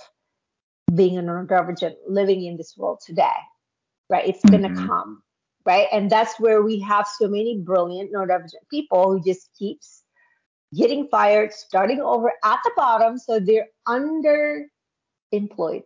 being 0.93 1.17
a 1.17 1.21
neurodivergent 1.21 1.95
living 2.07 2.45
in 2.45 2.57
this 2.57 2.75
world 2.77 2.99
today, 3.03 3.39
right? 4.09 4.27
It's 4.27 4.43
mm-hmm. 4.43 4.61
going 4.61 4.75
to 4.75 4.87
come, 4.87 5.23
right? 5.65 5.87
And 5.91 6.11
that's 6.11 6.39
where 6.39 6.61
we 6.61 6.79
have 6.81 7.07
so 7.07 7.27
many 7.27 7.57
brilliant 7.57 8.13
neurodivergent 8.13 8.69
people 8.69 9.11
who 9.11 9.23
just 9.23 9.49
keeps 9.57 10.03
getting 10.73 11.07
fired, 11.09 11.53
starting 11.53 12.01
over 12.01 12.31
at 12.43 12.59
the 12.63 12.71
bottom. 12.75 13.17
So 13.17 13.39
they're 13.39 13.67
underemployed 13.87 15.83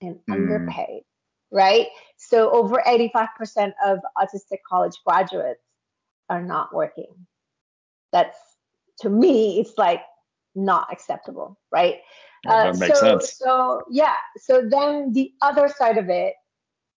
and 0.00 0.16
mm. 0.16 0.32
underpaid, 0.32 1.02
right? 1.50 1.86
So 2.16 2.50
over 2.50 2.82
85% 2.86 3.72
of 3.84 3.98
autistic 4.16 4.58
college 4.68 4.94
graduates 5.06 5.60
are 6.28 6.42
not 6.42 6.74
working. 6.74 7.26
That's 8.12 8.38
to 9.00 9.10
me, 9.10 9.60
it's 9.60 9.76
like 9.76 10.02
not 10.54 10.88
acceptable, 10.90 11.58
right? 11.70 11.96
Yeah, 12.44 12.64
that 12.64 12.74
uh, 12.74 12.78
makes 12.78 13.00
so, 13.00 13.06
sense. 13.06 13.38
So 13.38 13.82
yeah, 13.90 14.14
so 14.38 14.62
then 14.68 15.12
the 15.12 15.32
other 15.42 15.68
side 15.68 15.98
of 15.98 16.08
it, 16.08 16.34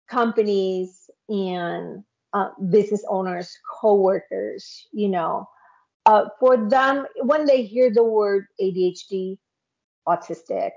companies 0.10 1.10
and 1.28 2.04
uh, 2.34 2.50
business 2.70 3.04
owners, 3.08 3.56
co-workers, 3.80 4.88
you 4.92 5.10
know, 5.10 5.48
uh, 6.10 6.28
for 6.39 6.58
them 6.69 7.06
when 7.22 7.45
they 7.45 7.62
hear 7.62 7.91
the 7.93 8.04
word 8.04 8.48
ADHD, 8.60 9.38
autistic, 10.08 10.72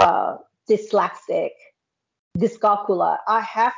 uh, 0.00 0.38
dyslexic, 0.68 1.50
dyscalculia. 2.36 3.18
I 3.28 3.42
have 3.42 3.74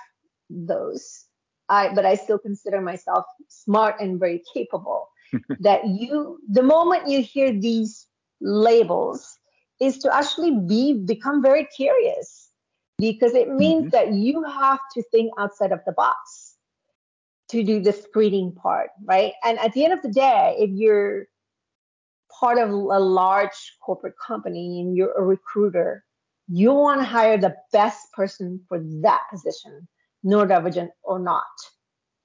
those. 0.48 1.26
I, 1.68 1.92
but 1.94 2.06
I 2.06 2.14
still 2.14 2.38
consider 2.38 2.80
myself 2.80 3.26
smart 3.48 3.96
and 4.00 4.18
very 4.18 4.42
capable. 4.54 5.10
that 5.60 5.86
you, 5.86 6.38
the 6.48 6.62
moment 6.62 7.06
you 7.06 7.20
hear 7.20 7.52
these 7.52 8.06
labels, 8.40 9.36
is 9.78 9.98
to 9.98 10.12
actually 10.12 10.58
be 10.66 10.94
become 10.94 11.42
very 11.42 11.66
curious 11.76 12.50
because 12.96 13.34
it 13.34 13.48
means 13.50 13.82
mm-hmm. 13.82 13.90
that 13.90 14.12
you 14.14 14.42
have 14.42 14.80
to 14.94 15.02
think 15.12 15.30
outside 15.38 15.70
of 15.70 15.80
the 15.86 15.92
box 15.92 16.47
to 17.50 17.62
do 17.62 17.80
the 17.80 17.92
screening 17.92 18.52
part, 18.52 18.90
right? 19.04 19.32
And 19.44 19.58
at 19.58 19.72
the 19.72 19.84
end 19.84 19.92
of 19.92 20.02
the 20.02 20.10
day, 20.10 20.56
if 20.58 20.70
you're 20.70 21.26
part 22.38 22.58
of 22.58 22.70
a 22.70 22.98
large 22.98 23.76
corporate 23.84 24.14
company 24.24 24.80
and 24.80 24.96
you're 24.96 25.12
a 25.12 25.22
recruiter, 25.22 26.04
you 26.48 26.72
want 26.72 27.00
to 27.00 27.04
hire 27.04 27.38
the 27.38 27.54
best 27.72 28.12
person 28.12 28.60
for 28.68 28.80
that 29.02 29.22
position, 29.30 29.88
neurodivergent 30.24 30.90
or 31.02 31.18
not. 31.18 31.44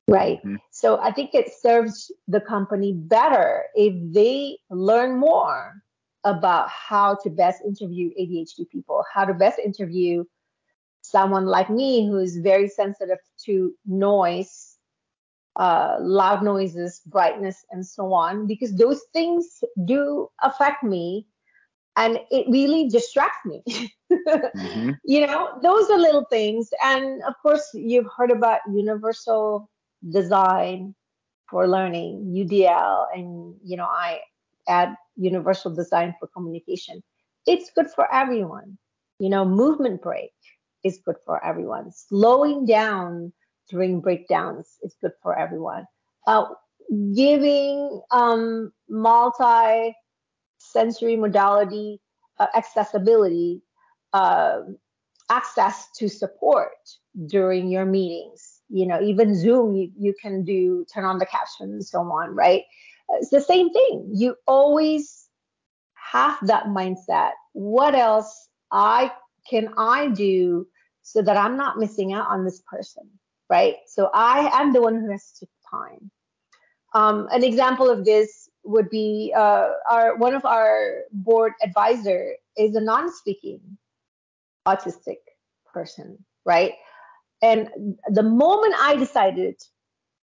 Right. 0.08 0.40
Mm-hmm. 0.40 0.56
So 0.72 1.00
I 1.00 1.12
think 1.12 1.34
it 1.34 1.52
serves 1.62 2.12
the 2.28 2.42
company 2.42 2.94
better 2.94 3.64
if 3.74 3.94
they 4.14 4.58
learn 4.70 5.18
more 5.18 5.74
about 6.26 6.70
how 6.70 7.16
to 7.24 7.30
best 7.30 7.62
interview 7.66 8.10
ADHD 8.20 8.70
people, 8.70 9.04
how 9.14 9.24
to 9.24 9.34
best 9.34 9.60
interview 9.60 10.26
someone 11.02 11.46
like 11.46 11.70
me 11.70 12.08
who 12.08 12.18
is 12.18 12.38
very 12.38 12.68
sensitive 12.68 13.20
to 13.46 13.74
noise, 13.86 14.73
uh, 15.56 15.98
loud 16.00 16.44
noises, 16.44 17.02
brightness, 17.06 17.66
and 17.72 17.86
so 17.86 18.14
on, 18.14 18.48
because 18.48 18.76
those 18.76 19.02
things 19.14 19.64
do 19.86 20.30
affect 20.42 20.84
me 20.84 21.28
and 21.96 22.20
it 22.32 22.46
really 22.50 22.90
distracts 22.90 23.46
me. 23.46 23.62
mm-hmm. 24.12 24.92
You 25.04 25.28
know, 25.28 25.50
those 25.62 25.90
are 25.90 25.98
little 25.98 26.26
things. 26.26 26.70
And 26.84 27.22
of 27.24 27.34
course, 27.42 27.70
you've 27.74 28.08
heard 28.16 28.32
about 28.32 28.62
universal 28.72 29.70
design 30.10 30.96
for 31.50 31.68
learning, 31.68 32.34
UDL, 32.36 33.06
and 33.14 33.56
you 33.64 33.78
know, 33.78 33.86
I 33.86 34.22
add 34.68 34.96
universal 35.16 35.74
design 35.74 36.16
for 36.20 36.28
communication. 36.28 37.04
It's 37.46 37.70
good 37.76 37.92
for 37.92 38.12
everyone. 38.14 38.78
You 39.20 39.30
know, 39.30 39.46
movement 39.46 40.02
break 40.02 40.32
is 40.84 41.00
good 41.06 41.18
for 41.26 41.44
everyone. 41.46 41.92
Slowing 41.92 42.66
down 42.66 43.34
during 43.70 44.02
breakdowns 44.02 44.78
is 44.84 44.96
good 45.02 45.14
for 45.22 45.38
everyone. 45.38 45.86
Uh, 46.28 46.46
giving 47.16 48.02
um, 48.12 48.72
multi 48.90 49.96
sensory 50.60 51.16
modality, 51.16 52.00
uh, 52.40 52.48
accessibility, 52.56 53.62
uh, 54.14 54.62
access 55.30 55.88
to 55.98 56.10
support 56.10 56.72
during 57.28 57.70
your 57.70 57.86
meetings. 57.86 58.62
You 58.70 58.88
know, 58.88 59.02
even 59.02 59.36
Zoom, 59.36 59.76
you, 59.76 59.92
you 59.98 60.14
can 60.22 60.44
do 60.44 60.86
turn 60.94 61.06
on 61.06 61.20
the 61.20 61.26
caption 61.26 61.72
and 61.72 61.86
so 61.86 62.00
on, 62.00 62.36
right? 62.36 62.64
It's 63.10 63.30
the 63.30 63.42
same 63.42 63.72
thing. 63.72 64.10
You 64.14 64.36
always 64.48 65.28
have 65.96 66.38
that 66.44 66.66
mindset. 66.66 67.32
What 67.54 67.96
else 67.96 68.50
I 68.72 69.12
can 69.50 69.74
I 69.78 70.08
do 70.10 70.68
so 71.02 71.22
that 71.22 71.38
I'm 71.38 71.58
not 71.58 71.78
missing 71.78 72.14
out 72.14 72.28
on 72.30 72.46
this 72.46 72.62
person, 72.66 73.10
right? 73.54 73.76
So 73.86 74.10
I 74.16 74.50
am 74.60 74.74
the 74.74 74.82
one 74.82 75.00
who 75.00 75.12
has 75.12 75.32
to 75.40 75.46
time. 75.70 76.10
Um, 76.96 77.28
an 77.32 77.44
example 77.44 77.88
of 77.88 78.04
this 78.04 78.50
would 78.64 78.90
be 78.90 79.32
uh, 79.36 79.70
our 79.92 80.18
one 80.18 80.34
of 80.34 80.44
our 80.44 81.04
board 81.12 81.54
advisor 81.62 82.22
is 82.58 82.76
a 82.76 82.82
non-speaking 82.82 83.62
autistic 84.68 85.22
person, 85.72 86.18
right? 86.46 86.74
And 87.44 87.70
the 88.08 88.24
moment 88.24 88.74
I 88.82 88.96
decided 88.96 89.56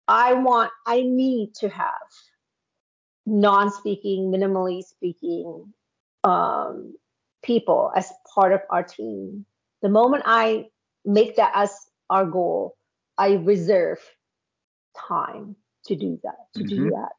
I 0.09 0.33
want, 0.33 0.71
I 0.85 1.01
need 1.01 1.55
to 1.61 1.69
have 1.69 2.09
non-speaking, 3.25 4.29
minimally 4.35 4.83
speaking 4.83 5.73
um, 6.25 6.95
people 7.43 7.91
as 7.95 8.11
part 8.33 8.51
of 8.51 8.61
our 8.69 8.83
team. 8.83 9.45
The 9.81 9.89
moment 9.89 10.23
I 10.25 10.65
make 11.05 11.37
that 11.37 11.53
as 11.55 11.71
our 12.09 12.25
goal, 12.25 12.75
I 13.17 13.33
reserve 13.33 13.99
time 14.97 15.55
to 15.85 15.95
do 15.95 16.19
that, 16.23 16.47
to 16.55 16.63
mm-hmm. 16.63 16.83
do 16.83 16.89
that. 16.91 17.09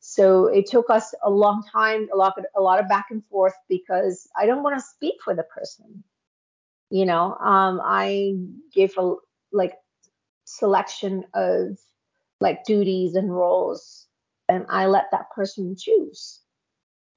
So 0.00 0.46
it 0.46 0.66
took 0.66 0.90
us 0.90 1.14
a 1.22 1.30
long 1.30 1.62
time, 1.72 2.08
a 2.12 2.16
lot, 2.16 2.36
of, 2.36 2.44
a 2.56 2.60
lot 2.60 2.80
of 2.80 2.88
back 2.88 3.06
and 3.10 3.24
forth 3.26 3.54
because 3.68 4.28
I 4.36 4.46
don't 4.46 4.64
want 4.64 4.76
to 4.76 4.84
speak 4.84 5.14
for 5.22 5.34
the 5.34 5.44
person. 5.44 6.02
You 6.90 7.06
know, 7.06 7.36
um, 7.36 7.80
I 7.82 8.34
gave 8.74 8.92
a 8.98 9.14
like 9.52 9.74
selection 10.44 11.24
of 11.34 11.78
like 12.40 12.64
duties 12.64 13.14
and 13.14 13.32
roles, 13.32 14.08
and 14.48 14.66
I 14.68 14.86
let 14.86 15.06
that 15.12 15.30
person 15.30 15.76
choose. 15.78 16.40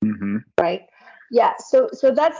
Mm-hmm. 0.04 0.38
Right? 0.62 0.84
Yeah. 1.32 1.54
So 1.58 1.90
so 1.92 2.12
that's 2.12 2.40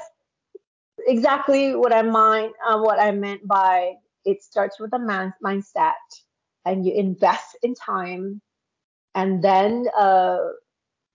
exactly 1.08 1.76
what 1.76 1.92
I 1.92 2.04
mind, 2.04 2.54
uh, 2.66 2.80
what 2.80 3.00
I 3.00 3.12
meant 3.12 3.46
by 3.48 3.96
it 4.26 4.44
starts 4.44 4.80
with 4.80 4.94
a 4.94 5.00
man- 5.00 5.34
mindset 5.44 5.94
and 6.66 6.86
you 6.86 6.94
invest 6.94 7.58
in 7.64 7.76
time 7.76 8.42
and 9.14 9.42
then 9.44 9.86
uh, 9.98 10.38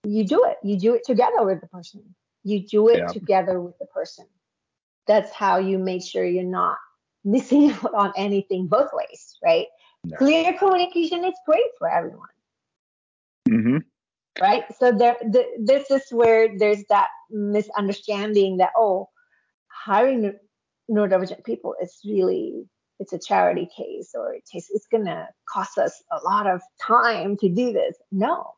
you 0.03 0.25
do 0.25 0.43
it. 0.45 0.57
You 0.63 0.79
do 0.79 0.95
it 0.95 1.03
together 1.05 1.45
with 1.45 1.61
the 1.61 1.67
person. 1.67 2.15
You 2.43 2.65
do 2.65 2.89
it 2.89 2.97
yeah. 2.97 3.07
together 3.07 3.61
with 3.61 3.77
the 3.77 3.85
person. 3.85 4.25
That's 5.07 5.31
how 5.31 5.59
you 5.59 5.77
make 5.77 6.03
sure 6.03 6.25
you're 6.25 6.43
not 6.43 6.77
missing 7.23 7.71
out 7.83 7.93
on 7.93 8.13
anything 8.17 8.67
both 8.67 8.89
ways, 8.93 9.37
right? 9.43 9.67
No. 10.03 10.17
Clear 10.17 10.53
communication 10.57 11.23
is 11.23 11.35
great 11.45 11.69
for 11.77 11.87
everyone. 11.89 12.27
Mm-hmm. 13.47 13.77
Right. 14.41 14.63
So 14.79 14.91
there, 14.91 15.17
the, 15.21 15.45
this 15.59 15.91
is 15.91 16.03
where 16.09 16.57
there's 16.57 16.83
that 16.89 17.09
misunderstanding 17.29 18.57
that 18.57 18.71
oh, 18.75 19.09
hiring 19.67 20.33
neurodivergent 20.89 21.43
people 21.43 21.75
is 21.81 21.99
really 22.05 22.65
it's 23.01 23.13
a 23.13 23.19
charity 23.19 23.67
case 23.75 24.11
or 24.13 24.33
it 24.35 24.45
takes, 24.45 24.69
it's 24.69 24.85
gonna 24.85 25.27
cost 25.51 25.79
us 25.79 26.03
a 26.11 26.23
lot 26.23 26.45
of 26.45 26.61
time 26.79 27.35
to 27.37 27.49
do 27.49 27.73
this. 27.73 27.95
No, 28.11 28.53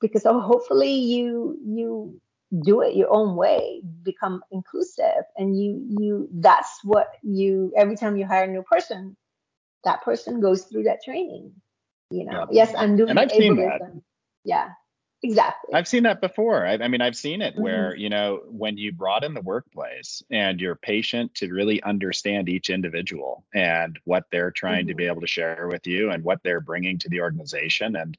because 0.00 0.26
oh, 0.26 0.40
hopefully 0.40 0.92
you 0.92 1.56
you 1.64 2.20
do 2.64 2.82
it 2.82 2.96
your 2.96 3.10
own 3.10 3.36
way, 3.36 3.80
become 4.02 4.42
inclusive, 4.50 5.22
and 5.36 5.56
you 5.56 5.86
you 6.00 6.28
that's 6.32 6.80
what 6.82 7.12
you 7.22 7.72
every 7.76 7.96
time 7.96 8.16
you 8.16 8.26
hire 8.26 8.44
a 8.44 8.48
new 8.48 8.62
person, 8.62 9.16
that 9.84 10.02
person 10.02 10.40
goes 10.40 10.64
through 10.64 10.82
that 10.82 11.04
training. 11.04 11.52
You 12.10 12.24
know, 12.24 12.46
yeah. 12.50 12.64
yes, 12.64 12.74
I'm 12.76 12.96
doing 12.96 13.10
and 13.10 13.20
I've 13.20 13.30
seen 13.30 13.54
that. 13.56 13.80
Yeah, 14.44 14.70
exactly. 15.28 15.74
I've 15.74 15.88
seen 15.88 16.04
that 16.04 16.20
before. 16.20 16.66
I, 16.66 16.74
I 16.74 16.88
mean, 16.88 17.00
I've 17.00 17.16
seen 17.16 17.42
it 17.42 17.54
mm-hmm. 17.54 17.62
where 17.62 17.96
you 17.96 18.08
know 18.08 18.40
when 18.48 18.76
you 18.76 18.92
broaden 18.92 19.34
the 19.34 19.40
workplace 19.40 20.22
and 20.30 20.60
you're 20.60 20.76
patient 20.76 21.34
to 21.36 21.52
really 21.52 21.82
understand 21.82 22.48
each 22.48 22.70
individual 22.70 23.44
and 23.54 23.98
what 24.04 24.24
they're 24.30 24.50
trying 24.50 24.82
mm-hmm. 24.82 24.88
to 24.88 24.94
be 24.94 25.06
able 25.06 25.20
to 25.20 25.26
share 25.26 25.68
with 25.68 25.86
you 25.86 26.10
and 26.10 26.24
what 26.24 26.40
they're 26.42 26.60
bringing 26.60 26.98
to 26.98 27.08
the 27.08 27.20
organization 27.20 27.96
and 27.96 28.16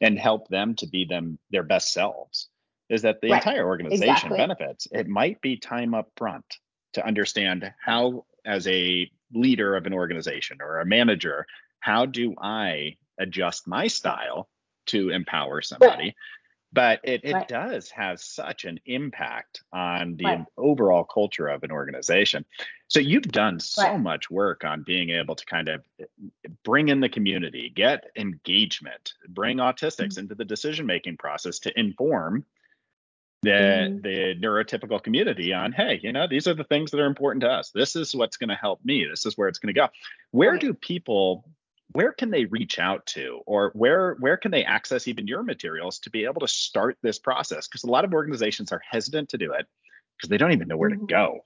and 0.00 0.18
help 0.18 0.48
them 0.48 0.74
to 0.76 0.86
be 0.86 1.04
them 1.04 1.38
their 1.50 1.62
best 1.62 1.92
selves 1.92 2.48
is 2.90 3.02
that 3.02 3.20
the 3.20 3.30
right. 3.30 3.38
entire 3.38 3.66
organization 3.66 4.10
exactly. 4.10 4.36
benefits. 4.36 4.88
It 4.90 5.08
might 5.08 5.40
be 5.40 5.56
time 5.56 5.94
up 5.94 6.10
front 6.16 6.44
to 6.94 7.06
understand 7.06 7.72
how, 7.82 8.24
as 8.44 8.66
a 8.66 9.08
leader 9.32 9.76
of 9.76 9.86
an 9.86 9.94
organization 9.94 10.58
or 10.60 10.80
a 10.80 10.86
manager, 10.86 11.46
how 11.78 12.06
do 12.06 12.34
I 12.40 12.96
adjust 13.18 13.68
my 13.68 13.86
style 13.86 14.48
to 14.86 15.10
empower 15.10 15.62
somebody? 15.62 16.16
Right. 16.76 17.00
But 17.02 17.10
it, 17.10 17.24
it 17.24 17.32
right. 17.32 17.48
does 17.48 17.90
have 17.90 18.20
such 18.20 18.64
an 18.64 18.78
impact 18.86 19.62
on 19.72 20.16
the 20.16 20.46
overall 20.56 21.04
culture 21.04 21.48
of 21.48 21.64
an 21.64 21.72
organization. 21.72 22.44
So 22.88 23.00
you've 23.00 23.22
done 23.24 23.58
so 23.60 23.98
much 23.98 24.30
work 24.30 24.64
on 24.64 24.82
being 24.82 25.10
able 25.10 25.34
to 25.34 25.44
kind 25.46 25.68
of 25.68 25.84
bring 26.64 26.88
in 26.88 27.00
the 27.00 27.08
community, 27.08 27.72
get 27.74 28.10
engagement, 28.16 29.14
bring 29.28 29.58
autistics 29.58 30.10
mm-hmm. 30.10 30.20
into 30.20 30.34
the 30.34 30.44
decision 30.44 30.86
making 30.86 31.16
process 31.16 31.58
to 31.60 31.78
inform 31.78 32.44
the 33.42 33.50
mm-hmm. 33.50 34.00
the 34.02 34.34
neurotypical 34.46 35.02
community 35.02 35.52
on 35.52 35.72
hey 35.72 35.98
you 36.02 36.12
know 36.12 36.26
these 36.28 36.46
are 36.46 36.52
the 36.52 36.64
things 36.64 36.90
that 36.90 37.00
are 37.00 37.06
important 37.06 37.40
to 37.40 37.48
us 37.48 37.70
this 37.70 37.96
is 37.96 38.14
what's 38.14 38.36
going 38.36 38.50
to 38.50 38.54
help 38.54 38.84
me 38.84 39.06
this 39.08 39.24
is 39.24 39.38
where 39.38 39.48
it's 39.48 39.58
going 39.58 39.72
to 39.72 39.80
go 39.80 39.88
where 40.30 40.52
right. 40.52 40.60
do 40.60 40.74
people 40.74 41.48
where 41.92 42.12
can 42.12 42.30
they 42.30 42.44
reach 42.46 42.78
out 42.78 43.04
to 43.06 43.40
or 43.46 43.70
where 43.74 44.16
where 44.20 44.36
can 44.36 44.50
they 44.50 44.64
access 44.64 45.08
even 45.08 45.26
your 45.26 45.42
materials 45.42 45.98
to 45.98 46.10
be 46.10 46.24
able 46.24 46.40
to 46.40 46.48
start 46.48 46.96
this 47.02 47.18
process 47.18 47.66
because 47.66 47.84
a 47.84 47.90
lot 47.90 48.04
of 48.04 48.12
organizations 48.12 48.72
are 48.72 48.82
hesitant 48.88 49.28
to 49.28 49.38
do 49.38 49.52
it 49.52 49.66
because 50.16 50.28
they 50.28 50.38
don't 50.38 50.52
even 50.52 50.68
know 50.68 50.76
where 50.76 50.90
mm-hmm. 50.90 51.06
to 51.06 51.12
go 51.12 51.40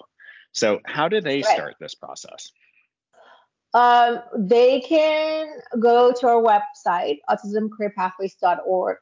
so 0.53 0.81
how 0.85 1.09
do 1.09 1.21
they 1.21 1.43
right. 1.43 1.57
start 1.57 1.75
this 1.81 1.95
process 1.95 2.51
um, 3.73 4.21
they 4.37 4.81
can 4.81 5.49
go 5.81 6.13
to 6.13 6.29
our 6.29 6.43
website 6.43 7.19
autismcareerpathways.org 7.29 8.99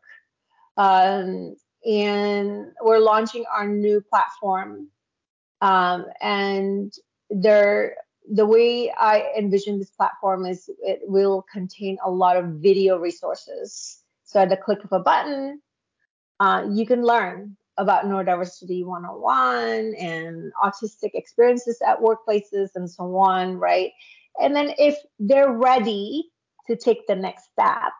um, 0.76 1.54
and 1.84 2.72
we're 2.80 2.98
launching 2.98 3.44
our 3.52 3.66
new 3.66 4.00
platform. 4.00 4.88
Um, 5.60 6.06
and 6.20 6.92
there, 7.30 7.96
the 8.30 8.46
way 8.46 8.90
I 8.90 9.32
envision 9.36 9.78
this 9.78 9.90
platform 9.90 10.46
is 10.46 10.68
it 10.80 11.00
will 11.04 11.44
contain 11.52 11.98
a 12.04 12.10
lot 12.10 12.36
of 12.36 12.46
video 12.56 12.98
resources. 12.98 14.00
So 14.24 14.40
at 14.40 14.48
the 14.48 14.56
click 14.56 14.84
of 14.84 14.92
a 14.92 15.00
button, 15.00 15.60
uh, 16.40 16.66
you 16.70 16.86
can 16.86 17.02
learn 17.02 17.56
about 17.78 18.04
neurodiversity 18.04 18.84
101 18.84 19.94
and 19.98 20.52
autistic 20.62 21.10
experiences 21.14 21.80
at 21.86 22.00
workplaces 22.00 22.70
and 22.74 22.90
so 22.90 23.16
on, 23.16 23.58
right? 23.58 23.92
And 24.40 24.54
then 24.54 24.74
if 24.78 24.96
they're 25.18 25.52
ready 25.52 26.30
to 26.66 26.76
take 26.76 27.06
the 27.06 27.16
next 27.16 27.44
step, 27.52 27.92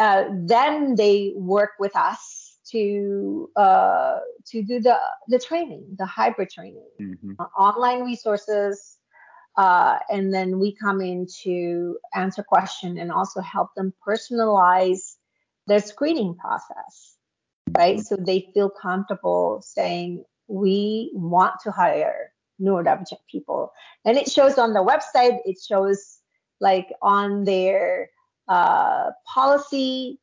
uh, 0.00 0.24
then 0.30 0.96
they 0.96 1.32
work 1.36 1.70
with 1.78 1.96
us 1.96 2.58
to 2.70 3.50
uh, 3.56 4.18
to 4.46 4.62
do 4.62 4.80
the 4.80 4.98
the 5.28 5.38
training, 5.38 5.84
the 5.98 6.06
hybrid 6.06 6.50
training, 6.50 6.88
mm-hmm. 7.00 7.32
uh, 7.38 7.44
online 7.56 8.02
resources, 8.02 8.96
uh, 9.56 9.98
and 10.10 10.34
then 10.34 10.58
we 10.58 10.74
come 10.74 11.00
in 11.00 11.26
to 11.42 11.96
answer 12.14 12.42
question 12.42 12.98
and 12.98 13.12
also 13.12 13.40
help 13.40 13.68
them 13.76 13.92
personalize 14.06 15.16
their 15.66 15.80
screening 15.80 16.34
process, 16.36 17.16
right? 17.76 18.00
So 18.00 18.16
they 18.16 18.50
feel 18.52 18.68
comfortable 18.68 19.62
saying 19.64 20.24
we 20.48 21.10
want 21.14 21.54
to 21.62 21.70
hire 21.70 22.32
neurodivergent 22.60 23.20
people, 23.30 23.72
and 24.04 24.16
it 24.16 24.30
shows 24.30 24.58
on 24.58 24.72
the 24.72 24.84
website. 24.84 25.38
It 25.44 25.58
shows 25.60 26.18
like 26.60 26.92
on 27.00 27.44
their 27.44 28.10
uh, 28.48 29.10
policy 29.32 30.18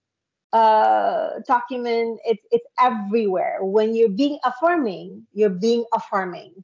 uh, 0.51 1.39
document. 1.47 2.19
It's 2.25 2.43
it's 2.51 2.67
everywhere. 2.79 3.59
When 3.61 3.95
you're 3.95 4.09
being 4.09 4.39
affirming, 4.43 5.25
you're 5.33 5.49
being 5.49 5.85
affirming. 5.93 6.63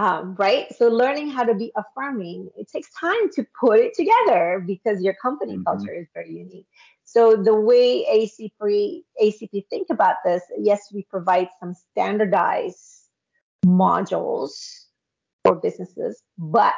Um, 0.00 0.34
right? 0.38 0.66
So 0.74 0.88
learning 0.88 1.30
how 1.30 1.44
to 1.44 1.54
be 1.54 1.70
affirming, 1.76 2.48
it 2.56 2.68
takes 2.72 2.88
time 2.98 3.30
to 3.34 3.44
put 3.60 3.80
it 3.80 3.92
together 3.92 4.64
because 4.66 5.02
your 5.02 5.12
company 5.20 5.54
mm-hmm. 5.54 5.64
culture 5.64 5.92
is 5.92 6.06
very 6.14 6.32
unique. 6.32 6.66
So 7.04 7.36
the 7.36 7.54
way 7.54 8.06
ACP 8.06 9.02
ACP 9.22 9.64
think 9.68 9.88
about 9.90 10.16
this, 10.24 10.42
yes, 10.58 10.88
we 10.94 11.02
provide 11.10 11.48
some 11.60 11.74
standardized 11.74 13.08
modules 13.66 14.52
for 15.44 15.56
businesses, 15.56 16.22
but 16.38 16.72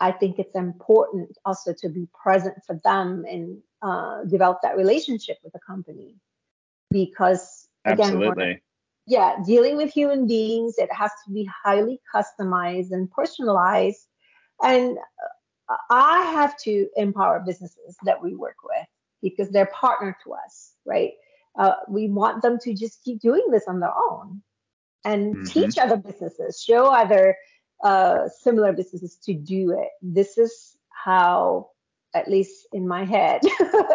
I 0.00 0.12
think 0.12 0.38
it's 0.38 0.54
important 0.54 1.38
also 1.46 1.72
to 1.78 1.88
be 1.88 2.06
present 2.22 2.56
for 2.66 2.78
them 2.84 3.24
and 3.26 3.62
uh, 3.80 4.24
develop 4.24 4.58
that 4.62 4.76
relationship 4.76 5.38
with 5.42 5.54
the 5.54 5.60
company 5.66 6.16
because 6.90 7.66
again, 7.86 8.08
absolutely. 8.08 8.62
Yeah, 9.06 9.36
dealing 9.44 9.76
with 9.76 9.92
human 9.92 10.26
beings, 10.26 10.78
it 10.78 10.92
has 10.92 11.12
to 11.24 11.32
be 11.32 11.48
highly 11.64 12.00
customized 12.12 12.90
and 12.90 13.10
personalized. 13.10 14.06
And 14.62 14.98
uh, 15.68 15.76
I 15.90 16.22
have 16.32 16.56
to 16.60 16.88
empower 16.96 17.40
businesses 17.40 17.96
that 18.04 18.22
we 18.22 18.34
work 18.34 18.56
with 18.64 18.86
because 19.22 19.50
they're 19.50 19.66
partner 19.66 20.16
to 20.24 20.32
us, 20.32 20.72
right? 20.84 21.12
Uh, 21.58 21.74
we 21.88 22.08
want 22.08 22.42
them 22.42 22.58
to 22.62 22.74
just 22.74 23.02
keep 23.04 23.20
doing 23.20 23.44
this 23.50 23.64
on 23.66 23.80
their 23.80 23.94
own 24.10 24.42
and 25.04 25.36
mm-hmm. 25.36 25.44
teach 25.44 25.78
other 25.78 25.96
businesses, 25.96 26.62
show 26.62 26.86
other 26.86 27.36
uh, 27.84 28.28
similar 28.40 28.72
businesses 28.72 29.16
to 29.24 29.34
do 29.34 29.70
it. 29.70 29.88
This 30.02 30.36
is 30.36 30.76
how, 30.90 31.70
at 32.14 32.28
least 32.28 32.66
in 32.72 32.86
my 32.86 33.04
head, 33.04 33.42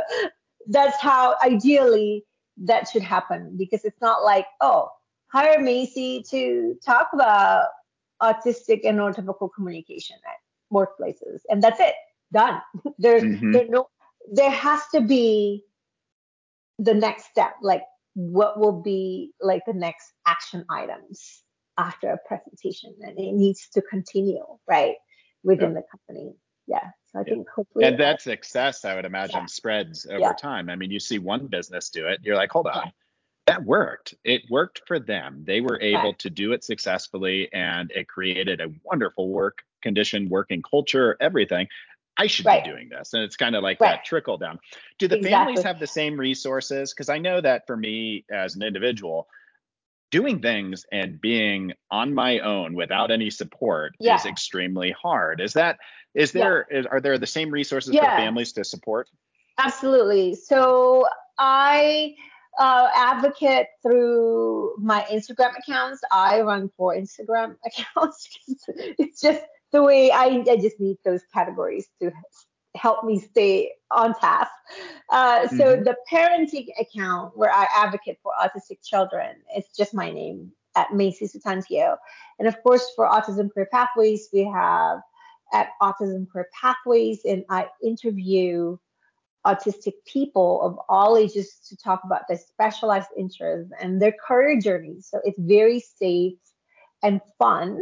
that's 0.67 0.99
how 0.99 1.35
ideally 1.43 2.25
that 2.63 2.87
should 2.89 3.01
happen 3.03 3.55
because 3.57 3.83
it's 3.85 4.01
not 4.01 4.23
like, 4.23 4.45
oh, 4.59 4.89
hire 5.31 5.61
Maisie 5.61 6.23
to 6.29 6.77
talk 6.85 7.09
about 7.13 7.67
autistic 8.21 8.81
and 8.83 8.99
neurotypical 8.99 9.49
communication 9.53 10.17
at 10.27 10.75
workplaces, 10.75 11.41
and 11.49 11.61
that's 11.61 11.79
it, 11.79 11.95
done. 12.33 12.61
There's 12.97 13.23
mm-hmm. 13.23 13.51
there 13.51 13.67
no 13.67 13.87
there 14.31 14.51
has 14.51 14.81
to 14.93 15.01
be 15.01 15.63
the 16.79 16.93
next 16.93 17.25
step, 17.25 17.53
like 17.61 17.83
what 18.13 18.59
will 18.59 18.81
be 18.81 19.31
like 19.39 19.63
the 19.65 19.73
next 19.73 20.13
action 20.25 20.65
items 20.69 21.43
after 21.77 22.09
a 22.09 22.17
presentation 22.27 22.93
and 23.01 23.17
it 23.17 23.33
needs 23.33 23.69
to 23.69 23.81
continue 23.81 24.43
right 24.67 24.95
within 25.43 25.73
the 25.73 25.83
company 25.89 26.33
yeah 26.67 26.89
so 27.11 27.19
i 27.19 27.23
think 27.23 27.47
hopefully 27.49 27.85
and 27.85 27.97
that 27.97 28.21
success 28.21 28.83
i 28.83 28.93
would 28.93 29.05
imagine 29.05 29.39
yeah. 29.39 29.45
spreads 29.45 30.05
over 30.05 30.19
yeah. 30.19 30.33
time 30.33 30.69
i 30.69 30.75
mean 30.75 30.91
you 30.91 30.99
see 30.99 31.17
one 31.17 31.47
business 31.47 31.89
do 31.89 32.05
it 32.05 32.19
you're 32.21 32.35
like 32.35 32.51
hold 32.51 32.67
on 32.67 32.91
that 33.47 33.63
worked 33.63 34.13
it 34.23 34.41
worked 34.49 34.81
for 34.87 34.99
them 34.99 35.43
they 35.45 35.61
were 35.61 35.79
able 35.81 36.13
to 36.13 36.29
do 36.29 36.51
it 36.53 36.63
successfully 36.63 37.51
and 37.53 37.91
it 37.91 38.07
created 38.07 38.61
a 38.61 38.71
wonderful 38.83 39.29
work 39.29 39.63
condition 39.81 40.29
working 40.29 40.61
culture 40.61 41.17
everything 41.19 41.67
I 42.17 42.27
should 42.27 42.45
right. 42.45 42.63
be 42.63 42.69
doing 42.69 42.89
this. 42.89 43.13
And 43.13 43.23
it's 43.23 43.35
kind 43.35 43.55
of 43.55 43.63
like 43.63 43.79
right. 43.79 43.91
that 43.91 44.05
trickle 44.05 44.37
down. 44.37 44.59
Do 44.99 45.07
the 45.07 45.15
exactly. 45.15 45.31
families 45.31 45.63
have 45.63 45.79
the 45.79 45.87
same 45.87 46.19
resources? 46.19 46.93
Because 46.93 47.09
I 47.09 47.17
know 47.17 47.41
that 47.41 47.65
for 47.65 47.75
me 47.75 48.25
as 48.29 48.55
an 48.55 48.63
individual, 48.63 49.27
doing 50.11 50.41
things 50.41 50.85
and 50.91 51.19
being 51.19 51.73
on 51.89 52.13
my 52.13 52.39
own 52.39 52.75
without 52.75 53.11
any 53.11 53.29
support 53.29 53.95
Yeah. 53.99 54.15
is 54.15 54.25
extremely 54.25 54.91
hard. 54.91 55.41
Is 55.41 55.53
that 55.53 55.79
is 56.13 56.33
there 56.33 56.67
is, 56.69 56.85
are 56.85 56.99
there 56.99 57.17
the 57.17 57.25
same 57.25 57.49
resources 57.49 57.95
for 57.95 58.01
families 58.01 58.51
to 58.53 58.65
support? 58.65 59.09
Absolutely. 59.57 60.35
So 60.35 61.07
I 61.39 62.15
uh, 62.59 62.89
advocate 62.95 63.67
through 63.81 64.75
my 64.77 65.05
Instagram 65.11 65.57
accounts. 65.57 66.01
I 66.11 66.41
run 66.41 66.69
four 66.77 66.95
Instagram 66.95 67.55
accounts. 67.65 68.29
it's 68.67 69.21
just 69.21 69.41
the 69.71 69.81
way 69.83 70.11
I, 70.11 70.43
I 70.49 70.57
just 70.57 70.79
need 70.79 70.97
those 71.05 71.21
categories 71.33 71.87
to 72.01 72.11
help 72.75 73.03
me 73.03 73.19
stay 73.19 73.71
on 73.89 74.13
task. 74.19 74.51
Uh, 75.09 75.47
so 75.47 75.77
Mhm. 75.77 75.83
the 75.85 75.95
parenting 76.11 76.67
account 76.79 77.37
where 77.37 77.51
I 77.53 77.67
advocate 77.75 78.19
for 78.23 78.31
autistic 78.41 78.81
children, 78.83 79.35
it's 79.55 79.75
just 79.75 79.93
my 79.93 80.09
name 80.11 80.51
at 80.75 80.93
Maisie 80.93 81.27
Soetantyo. 81.27 81.97
And 82.39 82.47
of 82.47 82.61
course, 82.63 82.85
for 82.95 83.05
Autism 83.07 83.53
Career 83.53 83.67
Pathways, 83.71 84.29
we 84.31 84.43
have 84.45 84.99
at 85.53 85.69
Autism 85.81 86.29
Career 86.31 86.47
Pathways, 86.53 87.25
and 87.25 87.43
I 87.49 87.67
interview 87.83 88.77
autistic 89.45 89.93
people 90.05 90.61
of 90.61 90.77
all 90.87 91.17
ages 91.17 91.59
to 91.67 91.75
talk 91.77 92.01
about 92.03 92.27
their 92.27 92.37
specialized 92.37 93.09
interests 93.17 93.71
and 93.81 94.01
their 94.01 94.13
career 94.25 94.59
journeys. 94.59 95.07
So 95.09 95.19
it's 95.23 95.39
very 95.39 95.79
safe 95.79 96.37
and 97.01 97.21
fun. 97.39 97.79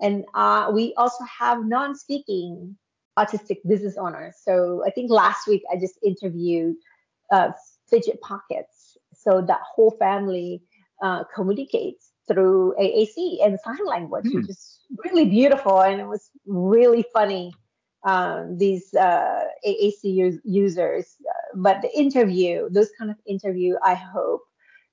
And 0.00 0.24
uh, 0.34 0.70
we 0.74 0.94
also 0.96 1.24
have 1.24 1.64
non 1.64 1.94
speaking 1.96 2.76
autistic 3.18 3.58
business 3.66 3.96
owners. 3.98 4.36
So 4.42 4.82
I 4.86 4.90
think 4.90 5.10
last 5.10 5.46
week 5.46 5.62
I 5.72 5.76
just 5.76 5.98
interviewed 6.04 6.76
uh, 7.30 7.50
Fidget 7.90 8.20
Pockets. 8.20 8.96
So 9.14 9.42
that 9.42 9.60
whole 9.74 9.90
family 9.98 10.62
uh, 11.02 11.24
communicates 11.34 12.10
through 12.28 12.74
AAC 12.80 13.44
and 13.44 13.58
sign 13.64 13.84
language, 13.86 14.24
Hmm. 14.26 14.36
which 14.36 14.48
is 14.48 14.78
really 15.04 15.24
beautiful. 15.24 15.80
And 15.80 16.00
it 16.00 16.06
was 16.06 16.30
really 16.46 17.04
funny 17.12 17.52
um, 18.04 18.58
these 18.58 18.92
uh, 18.94 19.44
AAC 19.66 20.38
users. 20.44 21.16
But 21.54 21.82
the 21.82 21.96
interview, 21.96 22.68
those 22.70 22.90
kind 22.98 23.10
of 23.10 23.16
interview, 23.26 23.76
I 23.82 23.94
hope 23.94 24.42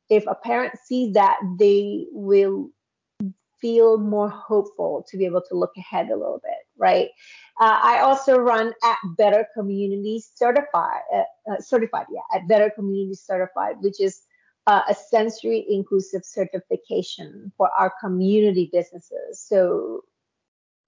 if 0.10 0.26
a 0.28 0.36
parent 0.36 0.74
sees 0.84 1.14
that, 1.14 1.38
they 1.58 2.08
will 2.12 2.70
feel 3.62 3.98
more 3.98 4.30
hopeful 4.30 5.06
to 5.10 5.18
be 5.18 5.26
able 5.26 5.42
to 5.50 5.56
look 5.56 5.72
ahead 5.78 6.08
a 6.08 6.16
little 6.16 6.40
bit, 6.44 6.66
right? 6.78 7.10
Uh, 7.60 7.78
I 7.82 8.00
also 8.00 8.38
run 8.38 8.74
at 8.84 8.98
Better 9.18 9.46
Community 9.54 10.24
Certified, 10.36 11.02
uh, 11.14 11.24
uh, 11.52 11.60
certified, 11.60 12.06
yeah, 12.12 12.22
at 12.34 12.48
Better 12.48 12.70
Community 12.70 13.16
Certified, 13.16 13.76
which 13.82 14.00
is 14.00 14.22
uh, 14.68 14.82
a 14.88 14.96
sensory 14.96 15.66
inclusive 15.70 16.24
certification 16.24 17.52
for 17.58 17.70
our 17.78 17.92
community 18.02 18.70
businesses. 18.72 19.40
So 19.40 20.04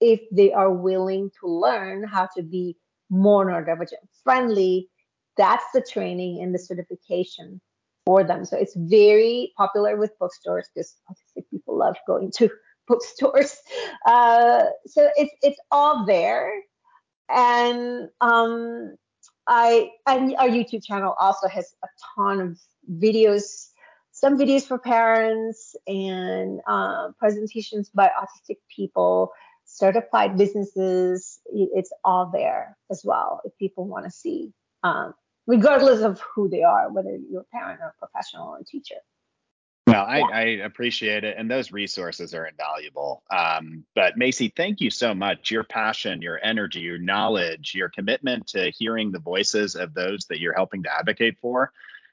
if 0.02 0.20
they 0.32 0.52
are 0.52 0.72
willing 0.72 1.30
to 1.40 1.46
learn 1.46 2.02
how 2.02 2.28
to 2.36 2.42
be 2.42 2.76
more 3.08 3.46
neurodivergent 3.46 4.04
friendly, 4.24 4.88
that's 5.36 5.64
the 5.72 5.80
training 5.80 6.42
and 6.42 6.52
the 6.54 6.58
certification 6.58 7.60
for 8.04 8.24
them. 8.24 8.44
So 8.44 8.56
it's 8.56 8.74
very 8.76 9.52
popular 9.56 9.96
with 9.96 10.18
bookstores 10.18 10.68
because 10.74 10.96
autistic 11.08 11.44
people 11.50 11.78
love 11.78 11.96
going 12.06 12.32
to 12.38 12.50
bookstores. 12.88 13.56
Uh, 14.06 14.64
so 14.86 15.08
it's 15.16 15.32
it's 15.42 15.60
all 15.70 16.04
there, 16.04 16.50
and 17.28 18.08
um, 18.20 18.96
I 19.46 19.90
and 20.06 20.34
our 20.36 20.48
YouTube 20.48 20.84
channel 20.84 21.14
also 21.20 21.48
has 21.48 21.74
a 21.84 21.88
ton 22.16 22.40
of 22.40 22.58
videos, 23.00 23.68
some 24.10 24.36
videos 24.36 24.66
for 24.66 24.78
parents 24.78 25.76
and 25.86 26.60
uh, 26.66 27.08
presentations 27.18 27.88
by 27.90 28.10
autistic 28.20 28.56
people, 28.74 29.30
certified 29.72 30.36
businesses. 30.36 31.40
It's 31.46 31.92
all 32.04 32.30
there 32.32 32.76
as 32.90 33.02
well 33.04 33.40
if 33.44 33.56
people 33.58 33.86
want 33.86 34.04
to 34.04 34.10
see, 34.10 34.52
um, 34.82 35.14
regardless 35.46 36.02
of 36.02 36.20
who 36.34 36.48
they 36.48 36.62
are, 36.62 36.90
whether 36.90 37.16
you're 37.30 37.40
a 37.40 37.56
parent 37.56 37.80
or 37.80 37.94
a 37.96 38.06
professional 38.06 38.48
or 38.48 38.58
a 38.58 38.64
teacher. 38.64 38.96
Well, 39.86 40.04
I, 40.04 40.18
Yeah. 40.18 40.26
I 40.32 40.40
appreciate 40.64 41.24
it, 41.24 41.36
and 41.36 41.50
those 41.50 41.72
resources 41.72 42.34
are 42.34 42.46
invaluable. 42.46 43.24
Um, 43.30 43.84
but 43.96 44.16
Maisie, 44.16 44.52
thank 44.56 44.80
you 44.80 44.90
so 44.90 45.12
much. 45.12 45.50
Your 45.50 45.64
passion, 45.64 46.22
your 46.22 46.38
energy, 46.44 46.80
your 46.80 46.98
knowledge, 46.98 47.74
your 47.74 47.88
commitment 47.88 48.46
to 48.48 48.70
hearing 48.70 49.10
the 49.10 49.18
voices 49.18 49.74
of 49.74 49.92
those 49.92 50.26
that 50.26 50.38
you're 50.38 50.54
helping 50.54 50.84
to 50.84 50.94
advocate 50.94 51.36
for. 51.40 51.72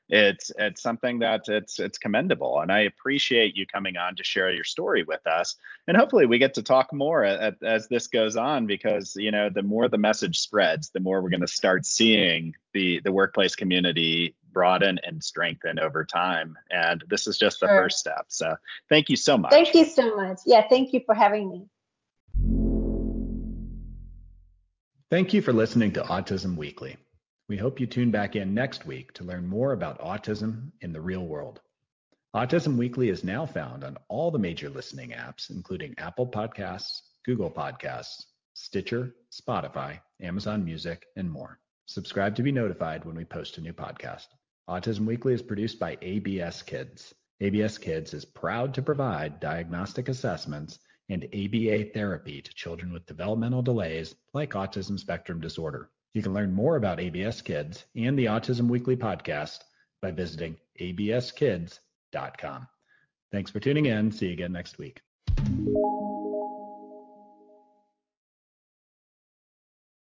It's 0.10 0.51
it's 0.57 0.82
something 0.82 1.20
that 1.20 1.47
it's 1.47 1.80
it's 1.80 1.99
commendable, 1.99 2.62
and 2.62 2.72
I 2.72 2.80
appreciate 2.80 3.55
you 3.55 3.68
coming 3.68 3.95
on 3.95 4.16
to 4.16 4.24
share 4.24 4.51
your 4.51 4.64
story 4.64 5.03
with 5.03 5.26
us. 5.28 5.55
And 5.88 5.95
hopefully, 5.95 6.26
we 6.26 6.39
get 6.39 6.55
to 6.55 6.64
talk 6.64 6.91
more 6.91 7.24
a- 7.24 7.53
a- 7.62 7.66
as 7.66 7.88
this 7.88 8.07
goes 8.07 8.36
on, 8.36 8.66
because 8.66 9.16
you 9.16 9.30
know, 9.30 9.49
the 9.49 9.62
more 9.62 9.88
the 9.88 9.99
message 9.99 10.39
spreads, 10.39 10.89
the 10.89 10.99
more 10.99 11.22
we're 11.22 11.30
going 11.30 11.41
to 11.41 11.47
start 11.47 11.86
seeing 11.86 12.55
the 12.74 13.01
the 13.03 13.12
workplace 13.12 13.55
community 13.55 14.36
broaden 14.51 14.99
and 15.03 15.24
strengthen 15.24 15.78
over 15.78 16.03
time. 16.03 16.57
And 16.72 17.03
this 17.07 17.28
is 17.28 17.38
just 17.38 17.60
the 17.60 17.68
first 17.68 17.99
step. 17.99 18.26
So 18.30 18.55
thank 18.89 19.10
you 19.10 19.16
so 19.16 19.38
much. 19.38 19.51
Thank 19.51 19.76
you 19.76 19.86
so 19.86 20.16
much. 20.16 20.39
Yeah, 20.45 20.68
thank 20.68 20.91
you 20.91 21.01
for 21.05 21.14
having 21.14 21.49
me. 21.51 21.68
Thank 25.12 25.34
you 25.34 25.41
for 25.41 25.53
listening 25.53 25.91
to 25.93 26.01
Autism 26.01 26.55
Weekly. 26.55 26.97
We 27.50 27.58
hope 27.58 27.80
you 27.80 27.88
tune 27.88 28.12
back 28.12 28.36
in 28.36 28.54
next 28.54 28.86
week 28.86 29.12
to 29.14 29.24
learn 29.24 29.47
more 29.47 29.74
about 29.74 30.02
autism 30.02 30.72
in 30.82 30.93
the 30.93 31.02
real 31.02 31.26
world. 31.26 31.62
Autism 32.36 32.78
Weekly 32.78 33.10
is 33.10 33.24
now 33.24 33.47
found 33.47 33.84
on 33.84 33.97
all 34.08 34.30
the 34.30 34.38
major 34.38 34.70
listening 34.70 35.10
apps, 35.10 35.50
including 35.50 35.95
Apple 35.97 36.28
Podcasts, 36.28 37.02
Google 37.26 37.50
Podcasts, 37.50 38.26
Stitcher, 38.54 39.16
Spotify, 39.32 40.00
Amazon 40.22 40.64
Music, 40.64 41.08
and 41.16 41.28
more. 41.28 41.60
Subscribe 41.88 42.36
to 42.36 42.43
be 42.43 42.52
notified 42.52 43.04
when 43.04 43.16
we 43.16 43.26
post 43.26 43.58
a 43.58 43.62
new 43.62 43.74
podcast. 43.74 44.28
Autism 44.70 45.08
Weekly 45.08 45.34
is 45.34 45.41
produced 45.41 45.80
by 45.80 45.97
ABS 46.04 46.62
Kids. 46.62 47.16
ABS 47.41 47.80
Kids 47.80 48.14
is 48.14 48.26
proud 48.26 48.76
to 48.76 48.84
provide 48.84 49.39
diagnostic 49.39 50.08
assessments 50.08 50.78
and 51.10 51.24
ABA 51.34 51.86
therapy 51.95 52.43
to 52.43 52.54
children 52.54 52.93
with 52.93 53.08
developmental 53.08 53.64
delays 53.64 54.14
like 54.36 54.52
autism 54.52 55.00
spectrum 55.00 55.41
disorder. 55.41 55.89
You 56.14 56.22
can 56.24 56.34
learn 56.34 56.53
more 56.53 56.76
about 56.76 56.99
ABS 56.99 57.41
Kids 57.41 57.86
and 57.95 58.18
the 58.18 58.26
Autism 58.26 58.68
Weekly 58.68 58.95
podcast 58.95 59.60
by 60.01 60.12
visiting 60.12 60.57
abskids.com. 60.80 62.68
Thanks 63.32 63.51
for 63.51 63.60
tuning 63.60 63.86
in. 63.86 64.12
See 64.12 64.28
you 64.28 64.34
again 64.34 64.51
next 64.51 64.78
week. 64.78 65.01